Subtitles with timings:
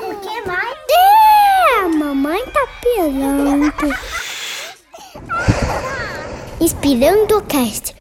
[0.00, 0.76] O que mais?
[0.90, 3.72] É, mamãe tá pirando.
[6.60, 7.94] Inspirando o cast.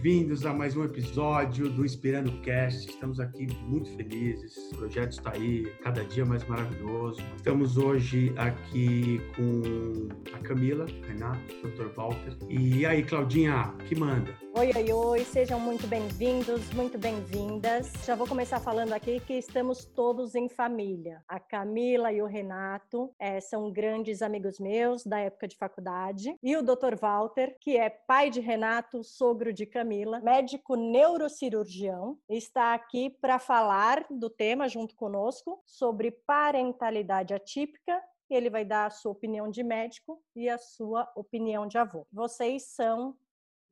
[0.00, 2.88] Bem-vindos a mais um episódio do Inspirando Cast.
[2.88, 4.56] Estamos aqui muito felizes.
[4.70, 7.20] O projeto está aí cada dia mais maravilhoso.
[7.36, 11.92] Estamos hoje aqui com a Camila, Renato, Dr.
[11.96, 12.36] Walter.
[12.48, 14.32] E aí, Claudinha, que manda?
[14.54, 17.92] Oi, oi, oi, sejam muito bem-vindos, muito bem-vindas.
[18.04, 21.22] Já vou começar falando aqui que estamos todos em família.
[21.28, 26.34] A Camila e o Renato é, são grandes amigos meus da época de faculdade.
[26.42, 26.96] E o Dr.
[27.00, 29.87] Walter, que é pai de Renato, sogro de Camila,
[30.22, 38.64] médico neurocirurgião, está aqui para falar do tema junto conosco sobre parentalidade atípica ele vai
[38.64, 42.06] dar a sua opinião de médico e a sua opinião de avô.
[42.12, 43.16] Vocês são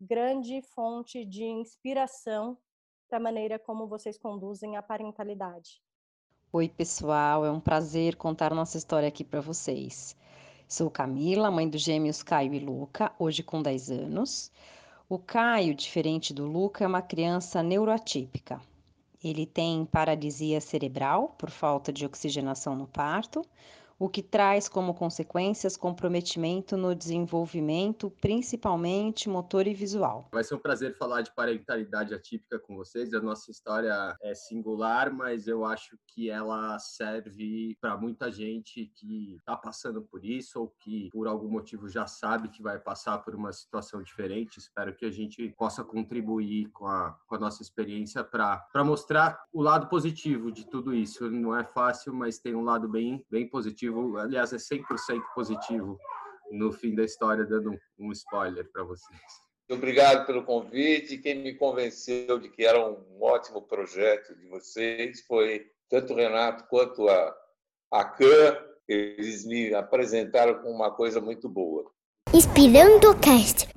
[0.01, 2.57] grande fonte de inspiração
[3.09, 5.83] para a maneira como vocês conduzem a parentalidade.
[6.53, 10.17] Oi, pessoal, é um prazer contar nossa história aqui para vocês.
[10.67, 14.51] Sou Camila, mãe dos gêmeos Caio e Luca, hoje com 10 anos.
[15.09, 18.61] O Caio, diferente do Luca, é uma criança neuroatípica.
[19.23, 23.43] Ele tem paralisia cerebral por falta de oxigenação no parto,
[23.99, 30.29] o que traz como consequências comprometimento no desenvolvimento, principalmente motor e visual.
[30.33, 33.13] Vai ser um prazer falar de parentalidade atípica com vocês.
[33.15, 39.37] A nossa história é singular, mas eu acho que ela serve para muita gente que
[39.37, 43.35] está passando por isso ou que por algum motivo já sabe que vai passar por
[43.35, 44.59] uma situação diferente.
[44.59, 49.63] Espero que a gente possa contribuir com a, com a nossa experiência para mostrar o
[49.63, 51.31] lado positivo de tudo isso.
[51.31, 55.99] Não é fácil, mas tem um lado bem, bem positivo positivo, aliás, é 100% positivo
[56.51, 59.21] no fim da história, dando um spoiler para vocês.
[59.71, 61.19] Obrigado pelo convite.
[61.19, 66.65] Quem me convenceu de que era um ótimo projeto de vocês foi tanto o Renato
[66.69, 67.37] quanto a,
[67.93, 68.57] a Can.
[68.89, 71.91] Eles me apresentaram com uma coisa muito boa.
[72.33, 73.69] Inspirando o cast.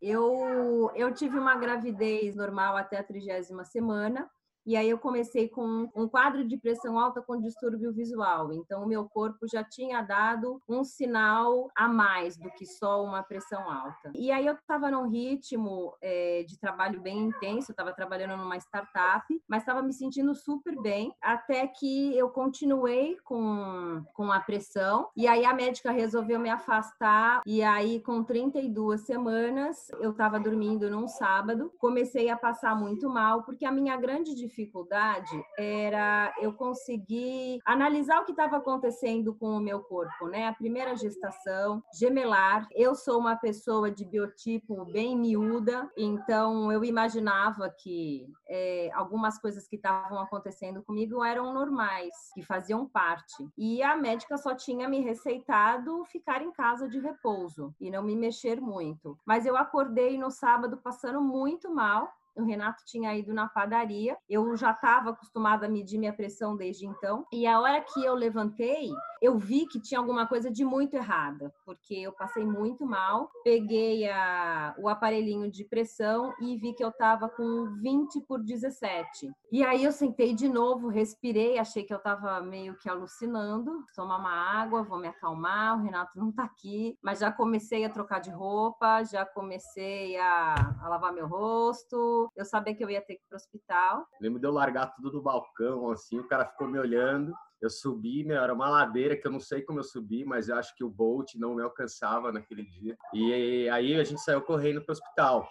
[0.00, 4.30] Eu, eu tive uma gravidez normal até a trigésima semana
[4.66, 8.52] e aí eu comecei com um quadro de pressão alta com distúrbio visual.
[8.52, 13.22] Então o meu corpo já tinha dado um sinal a mais do que só uma
[13.22, 14.12] pressão alta.
[14.14, 18.56] E aí eu estava num ritmo é, de trabalho bem intenso, eu estava trabalhando numa
[18.56, 25.08] startup, mas estava me sentindo super bem, até que eu continuei com, com a pressão.
[25.16, 27.42] E aí a médica resolveu me afastar.
[27.46, 33.42] E aí, com 32 semanas, eu estava dormindo num sábado, comecei a passar muito mal,
[33.42, 39.60] porque a minha grande dificuldade era eu conseguir analisar o que estava acontecendo com o
[39.60, 40.46] meu corpo, né?
[40.46, 42.68] A primeira gestação, gemelar.
[42.72, 49.66] Eu sou uma pessoa de biotipo bem miúda, então eu imaginava que é, algumas coisas
[49.66, 53.48] que estavam acontecendo comigo eram normais, que faziam parte.
[53.56, 58.14] E a médica só tinha me receitado ficar em casa de repouso e não me
[58.14, 59.18] mexer muito.
[59.24, 64.56] Mas eu acordei no sábado passando muito mal o Renato tinha ido na padaria, eu
[64.56, 68.90] já estava acostumada a medir minha pressão desde então, e a hora que eu levantei,
[69.20, 74.08] eu vi que tinha alguma coisa de muito errada, porque eu passei muito mal, peguei
[74.08, 79.30] a, o aparelhinho de pressão e vi que eu estava com 20 por 17.
[79.52, 84.18] E aí eu sentei de novo, respirei, achei que eu estava meio que alucinando, tomar
[84.18, 88.18] uma água, vou me acalmar, o Renato não está aqui, mas já comecei a trocar
[88.18, 93.14] de roupa, já comecei a, a lavar meu rosto, eu sabia que eu ia ter
[93.14, 94.06] que ir pro hospital.
[94.20, 97.32] Lembro de eu largar tudo no balcão, assim, o cara ficou me olhando.
[97.60, 100.56] Eu subi, meu, era uma ladeira que eu não sei como eu subi, mas eu
[100.56, 102.96] acho que o Bolt não me alcançava naquele dia.
[103.14, 105.48] E aí a gente saiu correndo pro hospital.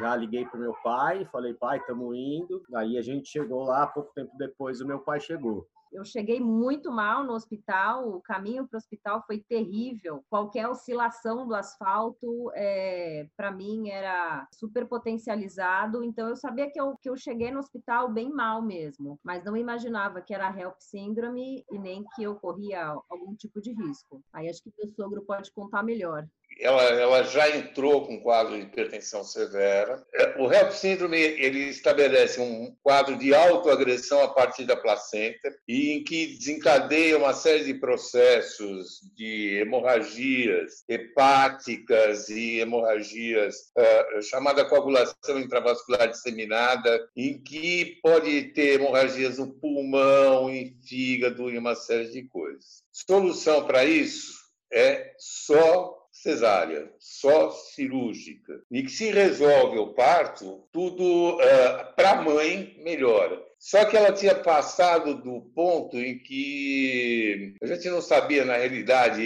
[0.00, 2.62] Já liguei pro meu pai, falei, pai, estamos indo.
[2.74, 5.66] Aí a gente chegou lá, pouco tempo depois o meu pai chegou.
[5.92, 10.24] Eu cheguei muito mal no hospital, o caminho para o hospital foi terrível.
[10.28, 16.02] Qualquer oscilação do asfalto, é, para mim, era super potencializado.
[16.02, 19.56] Então, eu sabia que eu, que eu cheguei no hospital bem mal mesmo, mas não
[19.56, 24.22] imaginava que era HELP síndrome e nem que eu corria algum tipo de risco.
[24.32, 26.26] Aí acho que meu sogro pode contar melhor
[26.58, 30.04] ela, ela já entrou com quadro de hipertensão severa.
[30.14, 35.92] É, o HELP síndrome ele estabelece um quadro de autoagressão a partir da placenta e
[35.92, 45.38] em que desencadeia uma série de processos de hemorragias hepáticas e hemorragias uh, chamada coagulação
[45.38, 52.22] intravascular disseminada, em que pode ter hemorragias no pulmão, em fígado e uma série de
[52.24, 52.82] coisas.
[52.92, 54.36] Solução para isso
[54.72, 62.22] é só cesárea, só cirúrgica, e que se resolve o parto, tudo uh, para a
[62.22, 63.40] mãe melhora.
[63.58, 69.22] Só que ela tinha passado do ponto em que a gente não sabia, na realidade,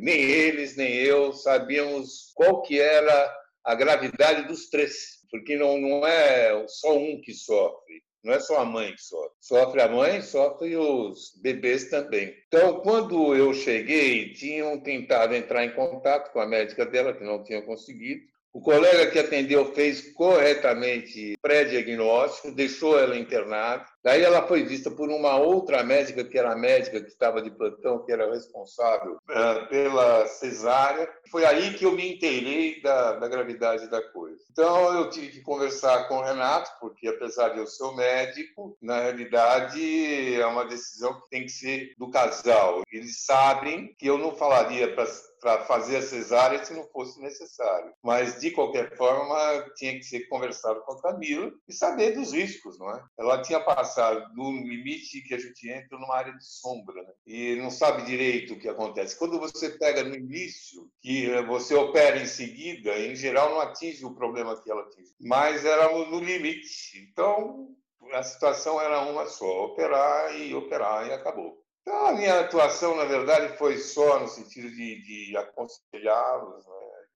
[0.00, 6.06] nem eles, nem eu, sabíamos qual que era a gravidade dos três, porque não, não
[6.06, 8.03] é só um que sofre.
[8.24, 9.36] Não é só a mãe que sofre.
[9.38, 12.34] Sofre a mãe, sofre os bebês também.
[12.48, 17.44] Então, quando eu cheguei, tinham tentado entrar em contato com a médica dela, que não
[17.44, 18.22] tinha conseguido.
[18.50, 23.84] O colega que atendeu fez corretamente pré-diagnóstico, deixou ela internada.
[24.04, 27.50] Daí ela foi vista por uma outra médica, que era a médica que estava de
[27.50, 31.08] plantão, que era responsável uh, pela cesárea.
[31.30, 34.44] Foi aí que eu me inteirei da, da, gravidade da coisa.
[34.52, 39.00] Então eu tive que conversar com o Renato, porque apesar de eu ser médico, na
[39.00, 42.82] realidade é uma decisão que tem que ser do casal.
[42.92, 45.06] Eles sabem que eu não falaria para
[45.40, 47.92] para fazer a cesárea se não fosse necessário.
[48.02, 49.36] Mas, de qualquer forma,
[49.76, 53.04] tinha que ser conversado com a Camila e saber dos riscos, não é?
[53.18, 53.93] Ela tinha passado
[54.34, 57.12] no limite que a gente entra numa área de sombra né?
[57.26, 59.18] e não sabe direito o que acontece.
[59.18, 64.14] Quando você pega no início, que você opera em seguida, em geral não atinge o
[64.14, 67.08] problema que ela atinge, mas era no limite.
[67.10, 67.68] Então,
[68.12, 71.62] a situação era uma só, operar e operar e acabou.
[71.82, 76.64] Então, a minha atuação, na verdade, foi só no sentido de, de aconselhá-los.
[76.64, 76.72] Né?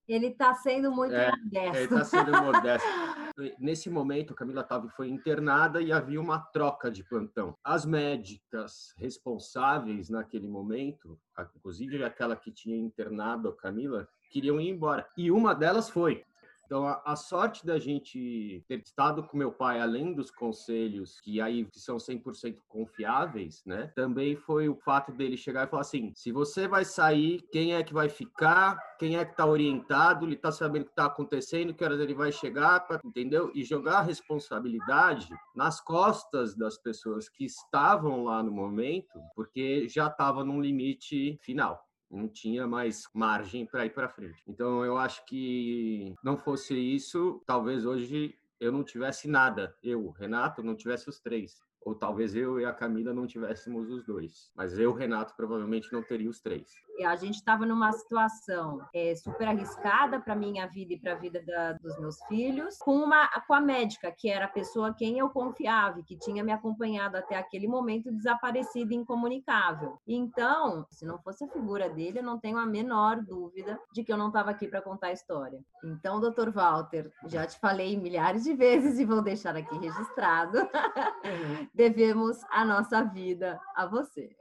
[0.09, 1.77] Ele está sendo muito é, modesto.
[1.77, 2.87] Ele está sendo modesto.
[3.58, 7.56] Nesse momento, Camila Tava foi internada e havia uma troca de plantão.
[7.62, 11.19] As médicas responsáveis naquele momento,
[11.56, 15.06] inclusive aquela que tinha internado a Camila, queriam ir embora.
[15.17, 16.25] E uma delas foi.
[16.69, 21.41] Então, a, a, sorte da gente ter estado com meu pai, além dos conselhos, que
[21.41, 23.91] aí são 100% confiáveis, né?
[23.97, 27.82] Também foi o fato dele chegar e falar assim: se você vai sair, quem é
[27.82, 28.79] que vai ficar?
[28.99, 30.26] Quem é que está orientado?
[30.26, 33.50] Ele está sabendo o que está acontecendo, que horas ele vai chegar, entendeu?
[33.55, 40.09] E jogar a responsabilidade nas costas das pessoas que estavam lá no momento, porque já
[40.09, 44.43] estava num limite final não tinha mais margem para ir para frente.
[44.46, 49.75] Então eu acho que não fosse isso, talvez hoje eu não tivesse nada.
[49.82, 51.62] Eu, Renato, não tivesse os três.
[51.85, 54.51] Ou talvez eu e a Camila não tivéssemos os dois.
[54.55, 56.73] Mas eu, Renato, provavelmente não teria os três.
[57.05, 61.41] A gente estava numa situação é, super arriscada para minha vida e para a vida
[61.47, 65.31] da, dos meus filhos, com, uma, com a médica, que era a pessoa quem eu
[65.31, 69.99] confiava, que tinha me acompanhado até aquele momento desaparecida e incomunicável.
[70.07, 74.13] Então, se não fosse a figura dele, eu não tenho a menor dúvida de que
[74.13, 75.61] eu não estava aqui para contar a história.
[75.85, 80.59] Então, doutor Walter, já te falei milhares de vezes e vou deixar aqui registrado.
[80.59, 84.37] Uhum devemos a nossa vida a você.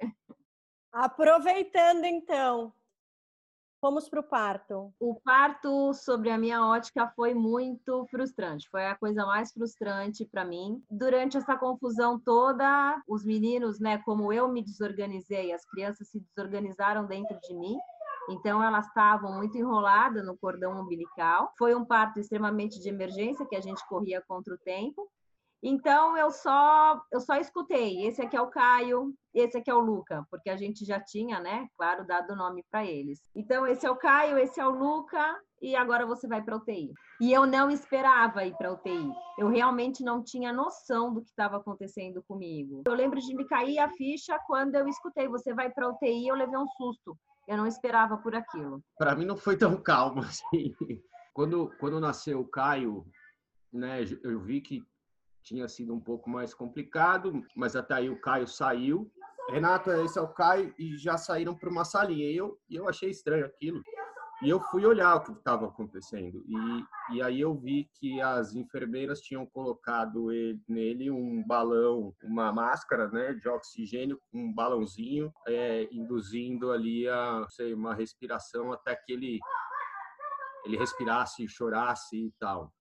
[0.92, 2.74] Aproveitando então,
[3.80, 4.92] Fomos para o parto.
[5.00, 8.68] O parto, sobre a minha ótica, foi muito frustrante.
[8.70, 10.84] Foi a coisa mais frustrante para mim.
[10.90, 17.06] Durante essa confusão toda, os meninos, né, como eu me desorganizei, as crianças se desorganizaram
[17.06, 17.78] dentro de mim.
[18.30, 21.54] Então, elas estavam muito enroladas no cordão umbilical.
[21.56, 25.08] Foi um parto extremamente de emergência, que a gente corria contra o tempo.
[25.62, 28.06] Então eu só eu só escutei.
[28.06, 31.40] Esse aqui é o Caio, esse aqui é o Luca, porque a gente já tinha,
[31.40, 33.20] né, claro, dado o nome para eles.
[33.36, 36.94] Então esse é o Caio, esse é o Luca e agora você vai para UTI.
[37.20, 39.12] E eu não esperava ir para UTI.
[39.40, 42.84] Eu realmente não tinha noção do que estava acontecendo comigo.
[42.86, 46.36] Eu lembro de me cair a ficha quando eu escutei você vai para UTI, eu
[46.36, 47.18] levei um susto.
[47.48, 48.82] Eu não esperava por aquilo.
[48.98, 50.76] Para mim não foi tão calmo assim.
[51.34, 53.06] Quando quando nasceu o Caio,
[53.72, 54.84] né, eu vi que
[55.48, 59.10] tinha sido um pouco mais complicado, mas até aí o Caio saiu.
[59.50, 62.30] Renato, esse é o Caio, e já saíram para uma salinha.
[62.30, 63.82] E eu, e eu achei estranho aquilo.
[64.44, 66.44] E eu fui olhar o que estava acontecendo.
[66.46, 72.52] E, e aí eu vi que as enfermeiras tinham colocado ele, nele um balão, uma
[72.52, 79.14] máscara né, de oxigênio, um balãozinho, é, induzindo ali a, sei, uma respiração até que
[79.14, 79.40] ele,
[80.66, 82.72] ele respirasse, chorasse e tal.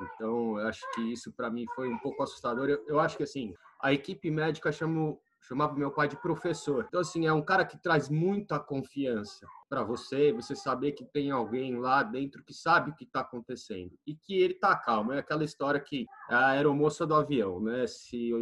[0.00, 2.68] Então, eu acho que isso para mim foi um pouco assustador.
[2.68, 6.84] Eu, eu, acho que assim, a equipe médica chamou, chamava meu pai de professor.
[6.88, 11.30] Então, assim, é um cara que traz muita confiança para você, você saber que tem
[11.30, 15.12] alguém lá dentro que sabe o que está acontecendo e que ele tá calmo.
[15.12, 17.86] É aquela história que a aeromoça do avião, né?
[17.86, 18.32] Se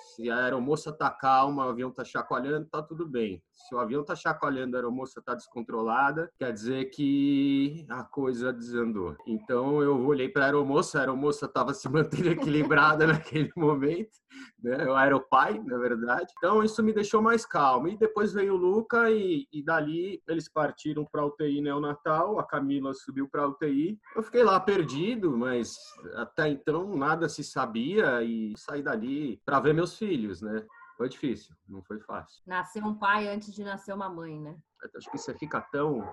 [0.00, 3.42] Se a aeromoça tá calma, o avião tá chacoalhando, tá tudo bem.
[3.52, 9.16] Se o avião tá chacoalhando, a aeromoça tá descontrolada, quer dizer que a coisa desandou.
[9.26, 14.18] Então eu olhei para a aeromoça, a aeromoça estava se mantendo equilibrada naquele momento,
[14.62, 14.86] né?
[14.86, 16.32] O aeropai, na verdade.
[16.38, 17.88] Então isso me deixou mais calmo.
[17.88, 22.94] E depois veio o Luca e, e dali eles partiram para UTI neonatal, a Camila
[22.94, 23.98] subiu para UTI.
[24.16, 25.76] Eu fiquei lá perdido, mas
[26.14, 30.66] até então nada se sabia e saí dali para ver meus filhos, né?
[30.96, 32.42] Foi difícil, não foi fácil.
[32.46, 34.58] Nasceu um pai antes de nascer uma mãe, né?
[34.96, 36.06] Acho que você fica tão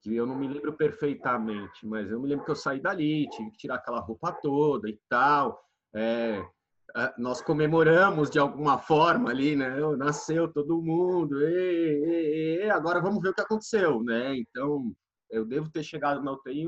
[0.00, 3.50] que eu não me lembro perfeitamente, mas eu me lembro que eu saí dali, tive
[3.50, 5.62] que tirar aquela roupa toda e tal.
[5.94, 6.44] É,
[7.18, 9.76] nós comemoramos de alguma forma ali, né?
[9.96, 14.36] Nasceu todo mundo, e, e, e, agora vamos ver o que aconteceu, né?
[14.36, 14.94] Então,
[15.30, 16.66] eu devo ter chegado na UTI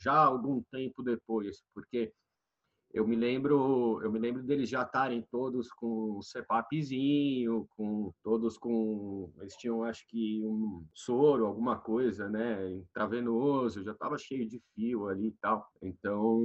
[0.00, 2.12] já algum tempo depois, porque
[2.96, 8.56] eu me lembro, eu me lembro deles já estarem todos com o CEPAPzinho, com todos
[8.56, 14.62] com, eles tinham acho que um soro, alguma coisa, né, intravenoso, já estava cheio de
[14.74, 15.70] fio ali e tal.
[15.82, 16.42] Então,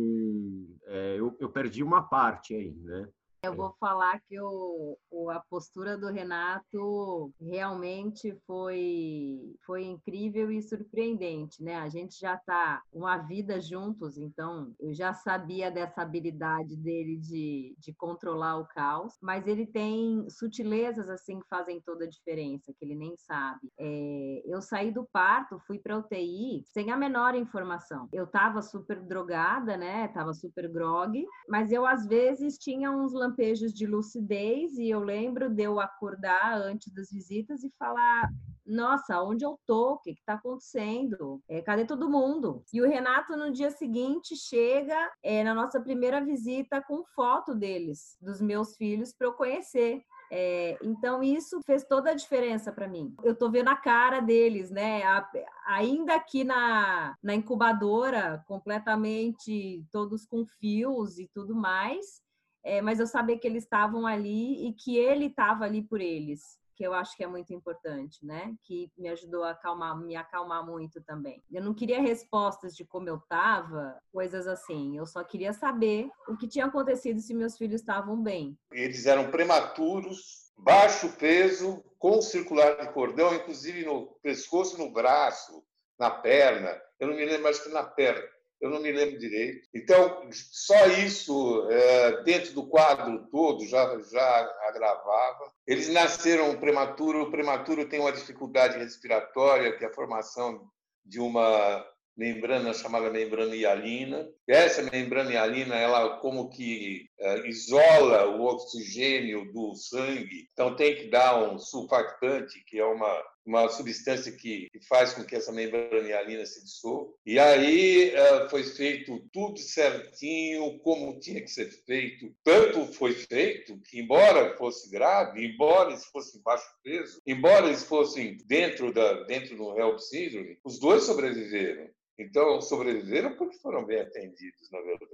[0.88, 3.08] é, eu, eu perdi uma parte aí, né?
[3.43, 10.62] Eu vou falar que o, o, a postura do Renato realmente foi, foi incrível e
[10.62, 11.77] surpreendente, né?
[11.77, 17.75] A gente já está uma vida juntos, então eu já sabia dessa habilidade dele de,
[17.79, 22.86] de controlar o caos, mas ele tem sutilezas assim que fazem toda a diferença, que
[22.86, 23.71] ele nem sabe.
[23.79, 28.07] É, eu saí do parto, fui para UTI sem a menor informação.
[28.13, 30.10] Eu estava super drogada, né?
[30.10, 35.50] Tava super grog, mas eu às vezes tinha uns lampejos de lucidez e eu lembro
[35.50, 38.29] de eu acordar antes das visitas e falar
[38.63, 39.93] nossa, onde eu tô?
[39.93, 41.41] O que está acontecendo?
[41.50, 42.63] É, cadê todo mundo?
[42.71, 48.15] E o Renato, no dia seguinte, chega é, na nossa primeira visita com foto deles,
[48.21, 50.03] dos meus filhos, para eu conhecer.
[50.31, 53.13] É, então, isso fez toda a diferença para mim.
[53.23, 55.03] Eu tô vendo a cara deles, né?
[55.03, 55.29] A,
[55.65, 62.21] ainda aqui na, na incubadora, completamente todos com fios e tudo mais
[62.63, 66.60] é, mas eu sabia que eles estavam ali e que ele estava ali por eles,
[66.75, 68.56] que eu acho que é muito importante, né?
[68.63, 71.44] Que me ajudou a acalmar, me acalmar muito também.
[71.51, 74.98] Eu não queria respostas de como eu estava, coisas assim.
[74.98, 78.58] Eu só queria saber o que tinha acontecido se meus filhos estavam bem.
[78.72, 85.63] Eles eram prematuros, baixo peso, com circular de cordão, inclusive no pescoço, no braço,
[86.00, 86.80] na perna.
[87.00, 88.27] Eu não me lembro, acho que na perna
[88.62, 89.68] eu não me lembro direito.
[89.74, 95.51] Então, só isso, é, dentro do quadro todo, já, já agravava.
[95.65, 100.70] Eles nasceram prematuro, o prematuro tem uma dificuldade respiratória, que é a formação
[101.03, 101.84] de uma
[102.15, 104.30] membrana chamada membrana hialina.
[104.48, 111.10] Essa membrana hialina, ela como que uh, isola o oxigênio do sangue, então tem que
[111.10, 116.07] dar um sulfactante, que é uma uma substância que, que, faz com que essa membrana
[116.07, 117.13] hialina se dissolva.
[117.25, 122.33] E aí uh, foi feito tudo certinho, como tinha que ser feito.
[122.43, 128.38] Tanto foi feito que, embora fosse grave, embora eles fossem baixo peso, embora eles fossem
[128.45, 131.89] dentro da dentro do HELP syndrome, os dois sobreviveram.
[132.17, 135.10] Então, sobreviveram porque foram bem atendidos, na verdade.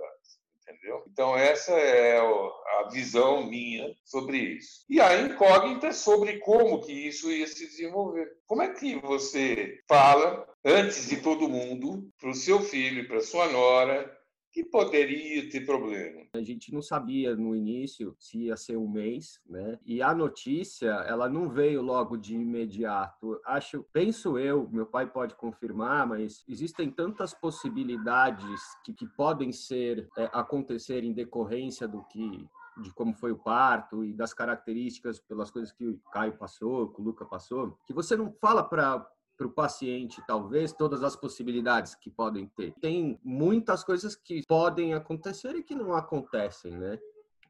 [0.70, 1.04] Entendeu?
[1.08, 4.84] Então, essa é a visão minha sobre isso.
[4.90, 8.30] E a incógnita sobre como que isso ia se desenvolver.
[8.46, 13.48] Como é que você fala, antes de todo mundo, para o seu filho para sua
[13.48, 14.17] nora,
[14.58, 16.24] que poderia ter problema.
[16.34, 19.78] A gente não sabia no início se ia ser um mês, né?
[19.86, 23.40] E a notícia, ela não veio logo de imediato.
[23.46, 30.10] Acho, penso eu, meu pai pode confirmar, mas existem tantas possibilidades que, que podem ser
[30.18, 32.48] é, acontecer em decorrência do que
[32.82, 37.02] de como foi o parto e das características pelas coisas que o Caio passou, que
[37.02, 39.08] o Luca passou, que você não fala para
[39.38, 42.74] para o paciente, talvez, todas as possibilidades que podem ter.
[42.82, 47.00] Tem muitas coisas que podem acontecer e que não acontecem, né?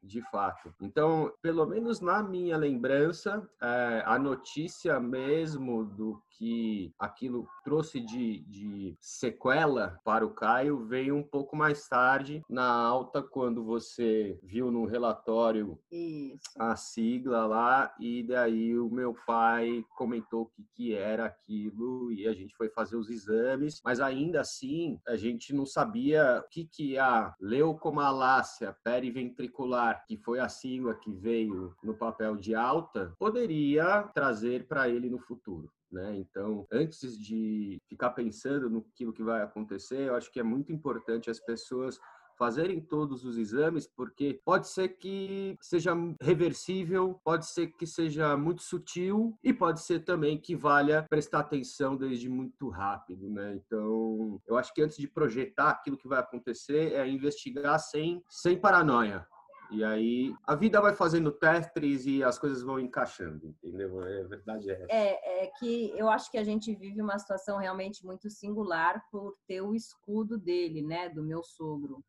[0.02, 0.72] De fato.
[0.80, 8.44] Então, pelo menos na minha lembrança, é, a notícia mesmo do que aquilo trouxe de,
[8.44, 14.70] de sequela para o Caio veio um pouco mais tarde, na alta, quando você viu
[14.70, 16.40] no relatório Isso.
[16.58, 22.28] a sigla lá, e daí o meu pai comentou o que, que era aquilo, e
[22.28, 26.64] a gente foi fazer os exames, mas ainda assim a gente não sabia o que,
[26.64, 34.02] que a leucomalácia periventricular, que foi a sigla que veio no papel de alta, poderia
[34.14, 35.70] trazer para ele no futuro.
[35.90, 36.16] Né?
[36.16, 41.30] Então, antes de ficar pensando no que vai acontecer, eu acho que é muito importante
[41.30, 41.98] as pessoas
[42.38, 45.92] fazerem todos os exames, porque pode ser que seja
[46.22, 51.96] reversível, pode ser que seja muito sutil e pode ser também que valha prestar atenção
[51.96, 53.56] desde muito rápido, né?
[53.56, 58.56] Então, eu acho que antes de projetar aquilo que vai acontecer, é investigar sem, sem
[58.56, 59.26] paranoia.
[59.70, 64.02] E aí a vida vai fazendo testes e as coisas vão encaixando, entendeu?
[64.02, 64.86] É verdade é.
[64.88, 69.34] É, é que eu acho que a gente vive uma situação realmente muito singular por
[69.46, 72.02] ter o escudo dele, né, do meu sogro.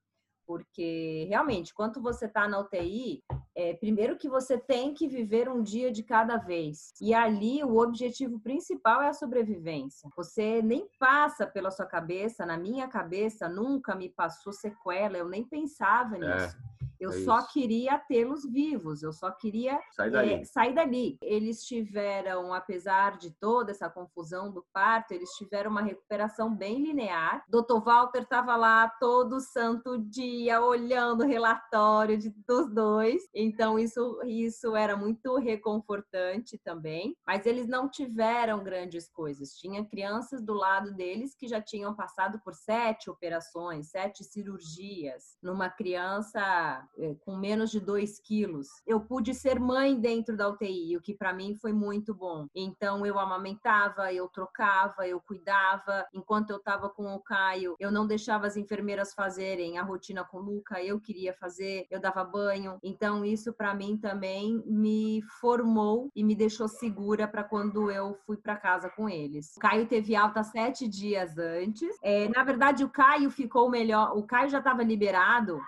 [0.47, 3.21] Porque realmente, quando você está na UTI,
[3.55, 6.91] é, primeiro que você tem que viver um dia de cada vez.
[6.99, 10.09] E ali o objetivo principal é a sobrevivência.
[10.15, 15.43] Você nem passa pela sua cabeça, na minha cabeça nunca me passou sequela, eu nem
[15.43, 16.19] pensava é.
[16.19, 16.57] nisso.
[16.57, 16.88] É.
[16.99, 20.33] Eu é só queria tê-los vivos, eu só queria sair dali.
[20.33, 21.17] É, sair dali.
[21.21, 27.43] Eles tiveram, apesar de toda essa confusão do parto, eles tiveram uma recuperação bem linear.
[27.47, 27.79] Dr.
[27.83, 34.75] Walter estava lá todo santo dia olhando o relatório de, dos dois, então isso, isso
[34.75, 37.15] era muito reconfortante também.
[37.25, 39.53] Mas eles não tiveram grandes coisas.
[39.53, 45.37] Tinha crianças do lado deles que já tinham passado por sete operações, sete cirurgias.
[45.41, 46.88] Numa criança é,
[47.25, 48.67] com menos de 2 quilos.
[48.85, 52.47] Eu pude ser mãe dentro da UTI, o que para mim foi muito bom.
[52.53, 56.05] Então eu amamentava, eu trocava, eu cuidava.
[56.13, 60.37] Enquanto eu estava com o Caio, eu não deixava as enfermeiras fazerem a rotina com
[60.37, 62.77] o Luca, eu queria fazer, eu dava banho.
[62.83, 68.37] Então isso para mim também me formou e me deixou segura para quando eu fui
[68.37, 69.55] para casa com eles.
[69.55, 71.95] O Caio teve alta sete dias antes.
[72.01, 74.17] É, na verdade, o Caio ficou melhor.
[74.17, 75.59] O Caio já estava liberado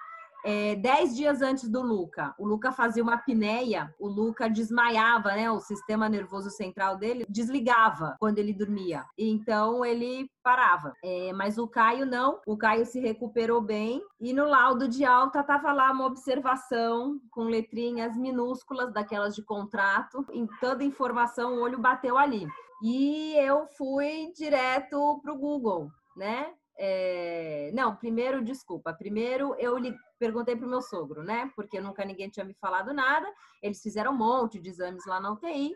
[0.44, 2.34] é, dez dias antes do Luca.
[2.38, 5.52] O Luca fazia uma apneia, o Luca desmaiava, né?
[5.52, 9.06] O sistema nervoso central dele desligava quando ele dormia.
[9.18, 10.94] Então ele parava.
[11.04, 12.40] É, mas o Caio não.
[12.46, 17.44] O Caio se recuperou bem e no laudo de alta tava lá uma observação com
[17.44, 20.26] letrinhas minúsculas daquelas de contrato.
[20.32, 22.48] Em toda informação o olho bateu ali.
[22.84, 26.52] E eu fui direto pro Google, né?
[26.78, 27.72] É...
[27.74, 28.94] Não, primeiro, desculpa.
[28.94, 31.52] Primeiro eu li perguntei para o meu sogro, né?
[31.56, 33.28] Porque nunca ninguém tinha me falado nada.
[33.62, 35.74] Eles fizeram um monte de exames lá na UTI.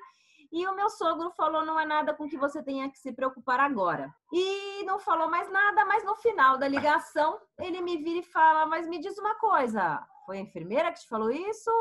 [0.52, 3.60] E o meu sogro falou: não é nada com que você tenha que se preocupar
[3.60, 4.14] agora.
[4.32, 8.66] E não falou mais nada, mas no final da ligação, ele me vira e fala:
[8.66, 11.72] Mas me diz uma coisa, foi a enfermeira que te falou isso?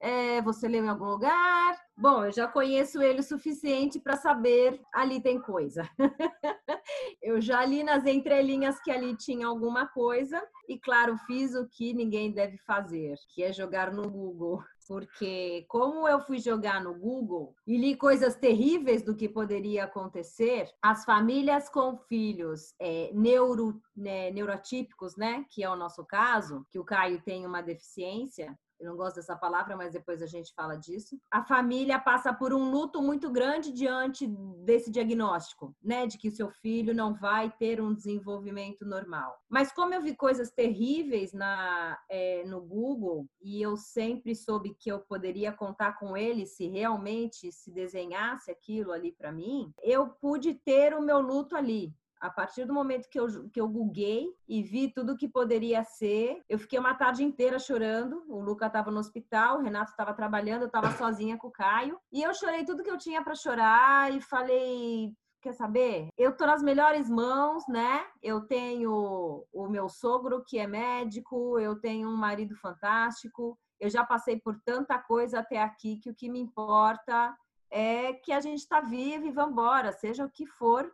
[0.00, 1.78] É, você leu em algum lugar?
[1.94, 5.86] Bom, eu já conheço ele o suficiente para saber ali tem coisa.
[7.22, 11.92] eu já li nas entrelinhas que ali tinha alguma coisa e, claro, fiz o que
[11.92, 14.64] ninguém deve fazer, que é jogar no Google.
[14.88, 20.68] Porque, como eu fui jogar no Google e li coisas terríveis do que poderia acontecer,
[20.82, 26.78] as famílias com filhos é, neuro, né, neurotípicos, né, que é o nosso caso, que
[26.78, 30.74] o Caio tem uma deficiência, eu não gosto dessa palavra, mas depois a gente fala
[30.74, 31.20] disso.
[31.30, 34.26] A família passa por um luto muito grande diante
[34.64, 39.38] desse diagnóstico, né, de que o seu filho não vai ter um desenvolvimento normal.
[39.48, 44.90] Mas como eu vi coisas terríveis na é, no Google e eu sempre soube que
[44.90, 50.54] eu poderia contar com ele se realmente se desenhasse aquilo ali para mim, eu pude
[50.54, 54.62] ter o meu luto ali a partir do momento que eu, que eu googlei e
[54.62, 58.22] vi tudo que poderia ser, eu fiquei uma tarde inteira chorando.
[58.28, 61.98] O Luca estava no hospital, o Renato estava trabalhando, eu estava sozinha com o Caio.
[62.12, 66.08] E eu chorei tudo que eu tinha para chorar e falei, quer saber?
[66.18, 68.04] Eu tô nas melhores mãos, né?
[68.22, 73.58] Eu tenho o meu sogro que é médico, eu tenho um marido fantástico.
[73.78, 77.34] Eu já passei por tanta coisa até aqui que o que me importa
[77.70, 80.92] é que a gente está vivo e vamos embora, seja o que for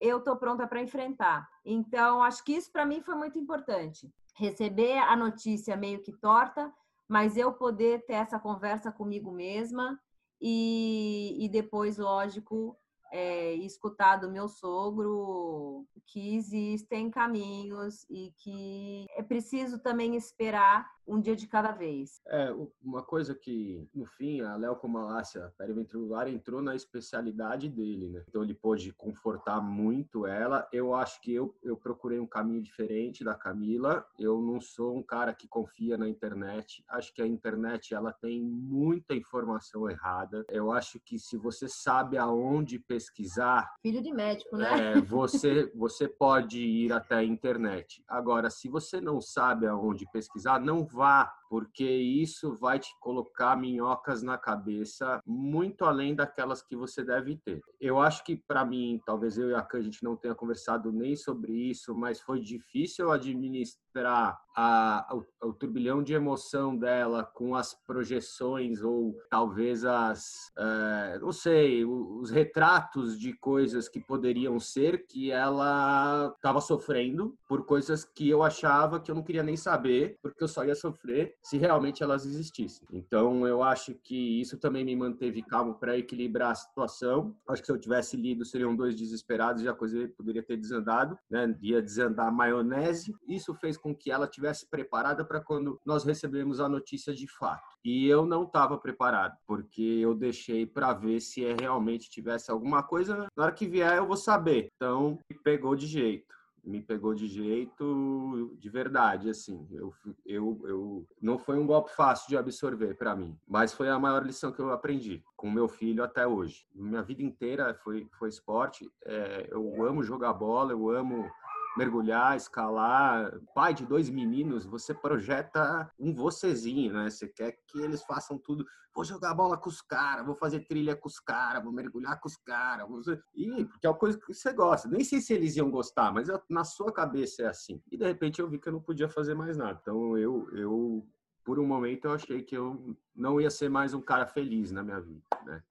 [0.00, 1.48] eu estou pronta para enfrentar.
[1.64, 4.10] Então, acho que isso para mim foi muito importante.
[4.36, 6.72] Receber a notícia meio que torta,
[7.08, 10.00] mas eu poder ter essa conversa comigo mesma
[10.40, 12.76] e, e depois, lógico,
[13.12, 21.20] é, escutar do meu sogro que existem caminhos e que é preciso também esperar um
[21.20, 22.20] dia de cada vez.
[22.28, 28.24] É, uma coisa que, no fim, a Léo Comalácia periventricular entrou na especialidade dele, né?
[28.28, 30.68] Então ele pôde confortar muito ela.
[30.72, 34.06] Eu acho que eu, eu procurei um caminho diferente da Camila.
[34.18, 36.84] Eu não sou um cara que confia na internet.
[36.88, 40.44] Acho que a internet, ela tem muita informação errada.
[40.48, 43.74] Eu acho que se você sabe aonde pesquisar...
[43.82, 44.92] Filho de médico, né?
[44.92, 48.02] É, você, você pode ir até a internet.
[48.06, 54.22] Agora, se você não sabe aonde pesquisar, não vá porque isso vai te colocar minhocas
[54.22, 57.60] na cabeça muito além daquelas que você deve ter.
[57.80, 60.92] Eu acho que para mim, talvez eu e a Can, a gente não tenha conversado
[60.92, 67.54] nem sobre isso, mas foi difícil administrar a, o, o, turbilhão de emoção dela com
[67.54, 75.06] as projeções ou talvez as, é, não sei, os retratos de coisas que poderiam ser
[75.06, 80.18] que ela estava sofrendo por coisas que eu achava que eu não queria nem saber,
[80.22, 82.86] porque eu só ia sofrer se realmente elas existissem.
[82.92, 87.36] Então eu acho que isso também me manteve calmo para equilibrar a situação.
[87.48, 91.18] Acho que se eu tivesse lido seriam dois desesperados e a coisa poderia ter desandado,
[91.30, 91.56] né?
[91.62, 93.14] Ia desandar a maionese.
[93.26, 97.68] Isso fez com que ela tivesse preparada para quando nós recebemos a notícia de fato.
[97.84, 102.82] E eu não estava preparado, porque eu deixei para ver se é realmente tivesse alguma
[102.82, 103.26] coisa.
[103.36, 104.68] Na hora que vier, eu vou saber.
[104.76, 109.66] Então, pegou de jeito me pegou de jeito de verdade, assim.
[109.70, 109.92] Eu,
[110.24, 114.24] eu, eu não foi um golpe fácil de absorver para mim, mas foi a maior
[114.24, 116.66] lição que eu aprendi com meu filho até hoje.
[116.74, 118.90] Minha vida inteira foi foi esporte.
[119.04, 121.30] É, eu amo jogar bola, eu amo
[121.76, 123.32] mergulhar, escalar.
[123.54, 127.10] Pai de dois meninos, você projeta um vocêzinho, né?
[127.10, 128.64] Você quer que eles façam tudo.
[128.94, 132.28] Vou jogar bola com os caras, vou fazer trilha com os caras, vou mergulhar com
[132.28, 132.86] os caras.
[133.34, 134.88] E porque é uma coisa que você gosta.
[134.88, 137.80] Nem sei se eles iam gostar, mas na sua cabeça é assim.
[137.90, 139.78] E de repente eu vi que eu não podia fazer mais nada.
[139.80, 141.06] Então eu, eu
[141.44, 144.82] por um momento eu achei que eu não ia ser mais um cara feliz na
[144.82, 145.62] minha vida, né?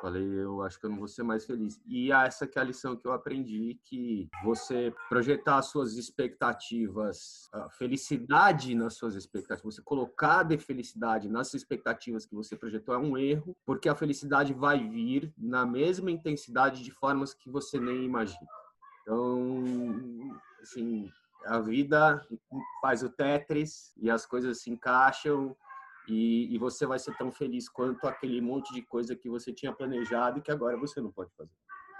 [0.00, 1.78] Falei, eu acho que eu não vou ser mais feliz.
[1.86, 7.50] E essa que é a lição que eu aprendi, que você projetar as suas expectativas,
[7.52, 12.98] a felicidade nas suas expectativas, você colocar de felicidade nas expectativas que você projetou é
[12.98, 18.02] um erro, porque a felicidade vai vir na mesma intensidade de formas que você nem
[18.02, 18.48] imagina.
[19.02, 19.64] Então,
[20.62, 21.10] assim,
[21.44, 22.26] a vida
[22.80, 25.54] faz o Tetris e as coisas se encaixam
[26.10, 29.72] e, e, você vai ser tão feliz quanto aquele monte de coisa que você tinha
[29.72, 31.50] planejado e que agora você não pode fazer.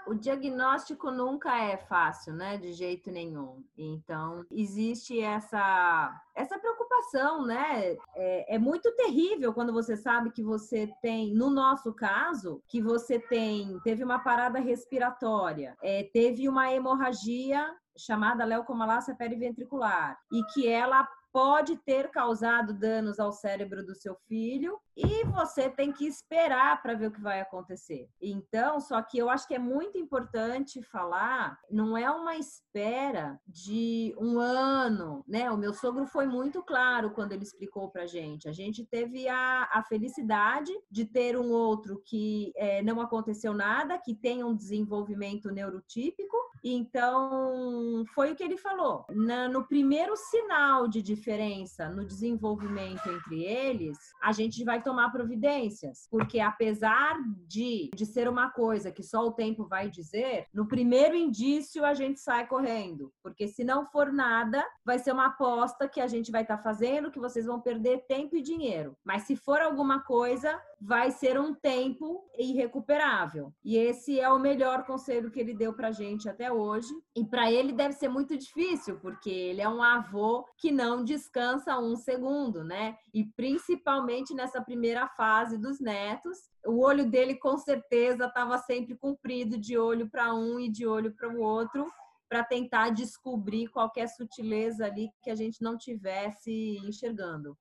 [0.07, 2.57] O diagnóstico nunca é fácil, né?
[2.57, 3.63] De jeito nenhum.
[3.77, 7.95] Então, existe essa, essa preocupação, né?
[8.15, 13.19] É, é muito terrível quando você sabe que você tem, no nosso caso, que você
[13.19, 21.07] tem, teve uma parada respiratória, é, teve uma hemorragia chamada leucomalácia periventricular e que ela
[21.31, 26.93] pode ter causado danos ao cérebro do seu filho e você tem que esperar para
[26.93, 28.09] ver o que vai acontecer.
[28.21, 34.13] Então, só que eu acho que é muito importante falar, não é uma espera de
[34.19, 35.49] um ano, né?
[35.49, 38.49] O meu sogro foi muito claro quando ele explicou para gente.
[38.49, 43.97] A gente teve a, a felicidade de ter um outro que é, não aconteceu nada,
[43.97, 46.37] que tem um desenvolvimento neurotípico.
[46.63, 49.05] Então, foi o que ele falou.
[49.09, 56.07] Na, no primeiro sinal de diferença no desenvolvimento entre eles, a gente vai tomar providências,
[56.09, 61.15] porque apesar de, de ser uma coisa que só o tempo vai dizer, no primeiro
[61.15, 65.99] indício a gente sai correndo, porque se não for nada, vai ser uma aposta que
[65.99, 68.95] a gente vai estar tá fazendo, que vocês vão perder tempo e dinheiro.
[69.03, 73.53] Mas se for alguma coisa, vai ser um tempo irrecuperável.
[73.63, 76.93] E esse é o melhor conselho que ele deu pra gente até hoje.
[77.15, 81.79] E para ele deve ser muito difícil, porque ele é um avô que não descansa
[81.79, 82.97] um segundo, né?
[83.13, 89.57] E principalmente nessa primeira fase dos netos, o olho dele com certeza estava sempre comprido
[89.57, 91.91] de olho para um e de olho para o outro,
[92.29, 97.57] para tentar descobrir qualquer sutileza ali que a gente não tivesse enxergando.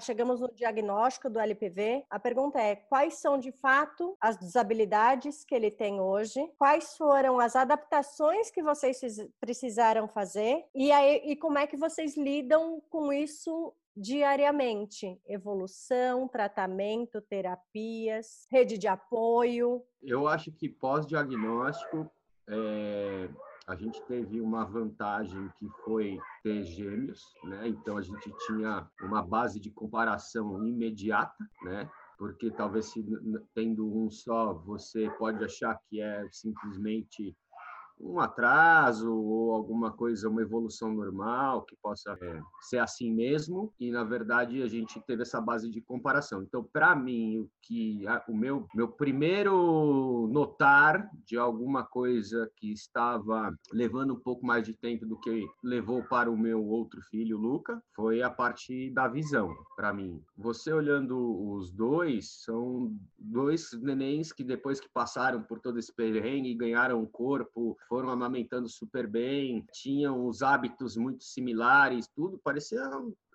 [0.00, 2.04] Chegamos no diagnóstico do LPV.
[2.10, 6.50] A pergunta é: quais são de fato as desabilidades que ele tem hoje?
[6.58, 9.00] Quais foram as adaptações que vocês
[9.40, 10.64] precisaram fazer?
[10.74, 15.18] E, aí, e como é que vocês lidam com isso diariamente?
[15.26, 19.82] Evolução, tratamento, terapias, rede de apoio?
[20.02, 22.10] Eu acho que pós-diagnóstico,
[22.46, 23.28] é,
[23.66, 27.66] a gente teve uma vantagem que foi ter gêmeos, né?
[27.68, 31.90] Então a gente tinha uma base de comparação imediata, né?
[32.16, 33.04] Porque talvez se
[33.54, 37.36] tendo um só, você pode achar que é simplesmente
[37.98, 43.72] um atraso ou alguma coisa, uma evolução normal que possa é, ser assim mesmo.
[43.80, 46.42] E na verdade a gente teve essa base de comparação.
[46.42, 52.72] Então, para mim, o que a, o meu meu primeiro notar de alguma coisa que
[52.72, 57.38] estava levando um pouco mais de tempo do que levou para o meu outro filho,
[57.38, 59.54] Luca, foi a parte da visão.
[59.74, 61.16] Para mim, você olhando
[61.52, 67.00] os dois, são dois nenéns que depois que passaram por todo esse perrengue e ganharam
[67.00, 72.80] um corpo foram amamentando super bem, tinham os hábitos muito similares, tudo parecia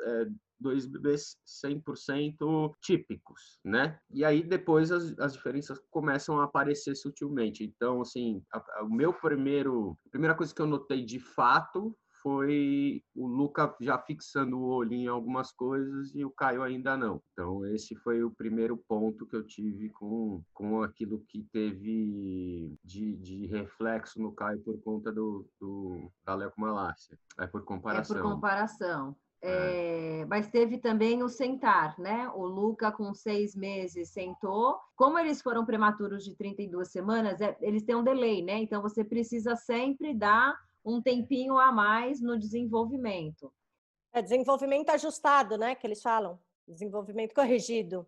[0.02, 0.28] é,
[0.60, 1.36] dois bebês
[1.66, 4.00] 100% típicos, né?
[4.12, 7.64] E aí depois as, as diferenças começam a aparecer sutilmente.
[7.64, 11.98] Então, assim, a, a, o meu primeiro, a primeira coisa que eu notei de fato
[12.22, 17.22] foi o Luca já fixando o olho em algumas coisas e o Caio ainda não.
[17.34, 23.16] Então, esse foi o primeiro ponto que eu tive com, com aquilo que teve de,
[23.18, 27.18] de reflexo no Caio por conta do, do da leucomalácia.
[27.40, 28.18] É por comparação.
[28.18, 29.16] É por comparação.
[29.44, 32.30] É, mas teve também o sentar, né?
[32.36, 34.78] O Luca, com seis meses, sentou.
[34.96, 38.60] Como eles foram prematuros de 32 semanas, é, eles têm um delay, né?
[38.60, 43.52] Então você precisa sempre dar um tempinho a mais no desenvolvimento.
[44.14, 45.76] É desenvolvimento ajustado, né?
[45.76, 46.40] Que eles falam.
[46.68, 48.06] Desenvolvimento corrigido.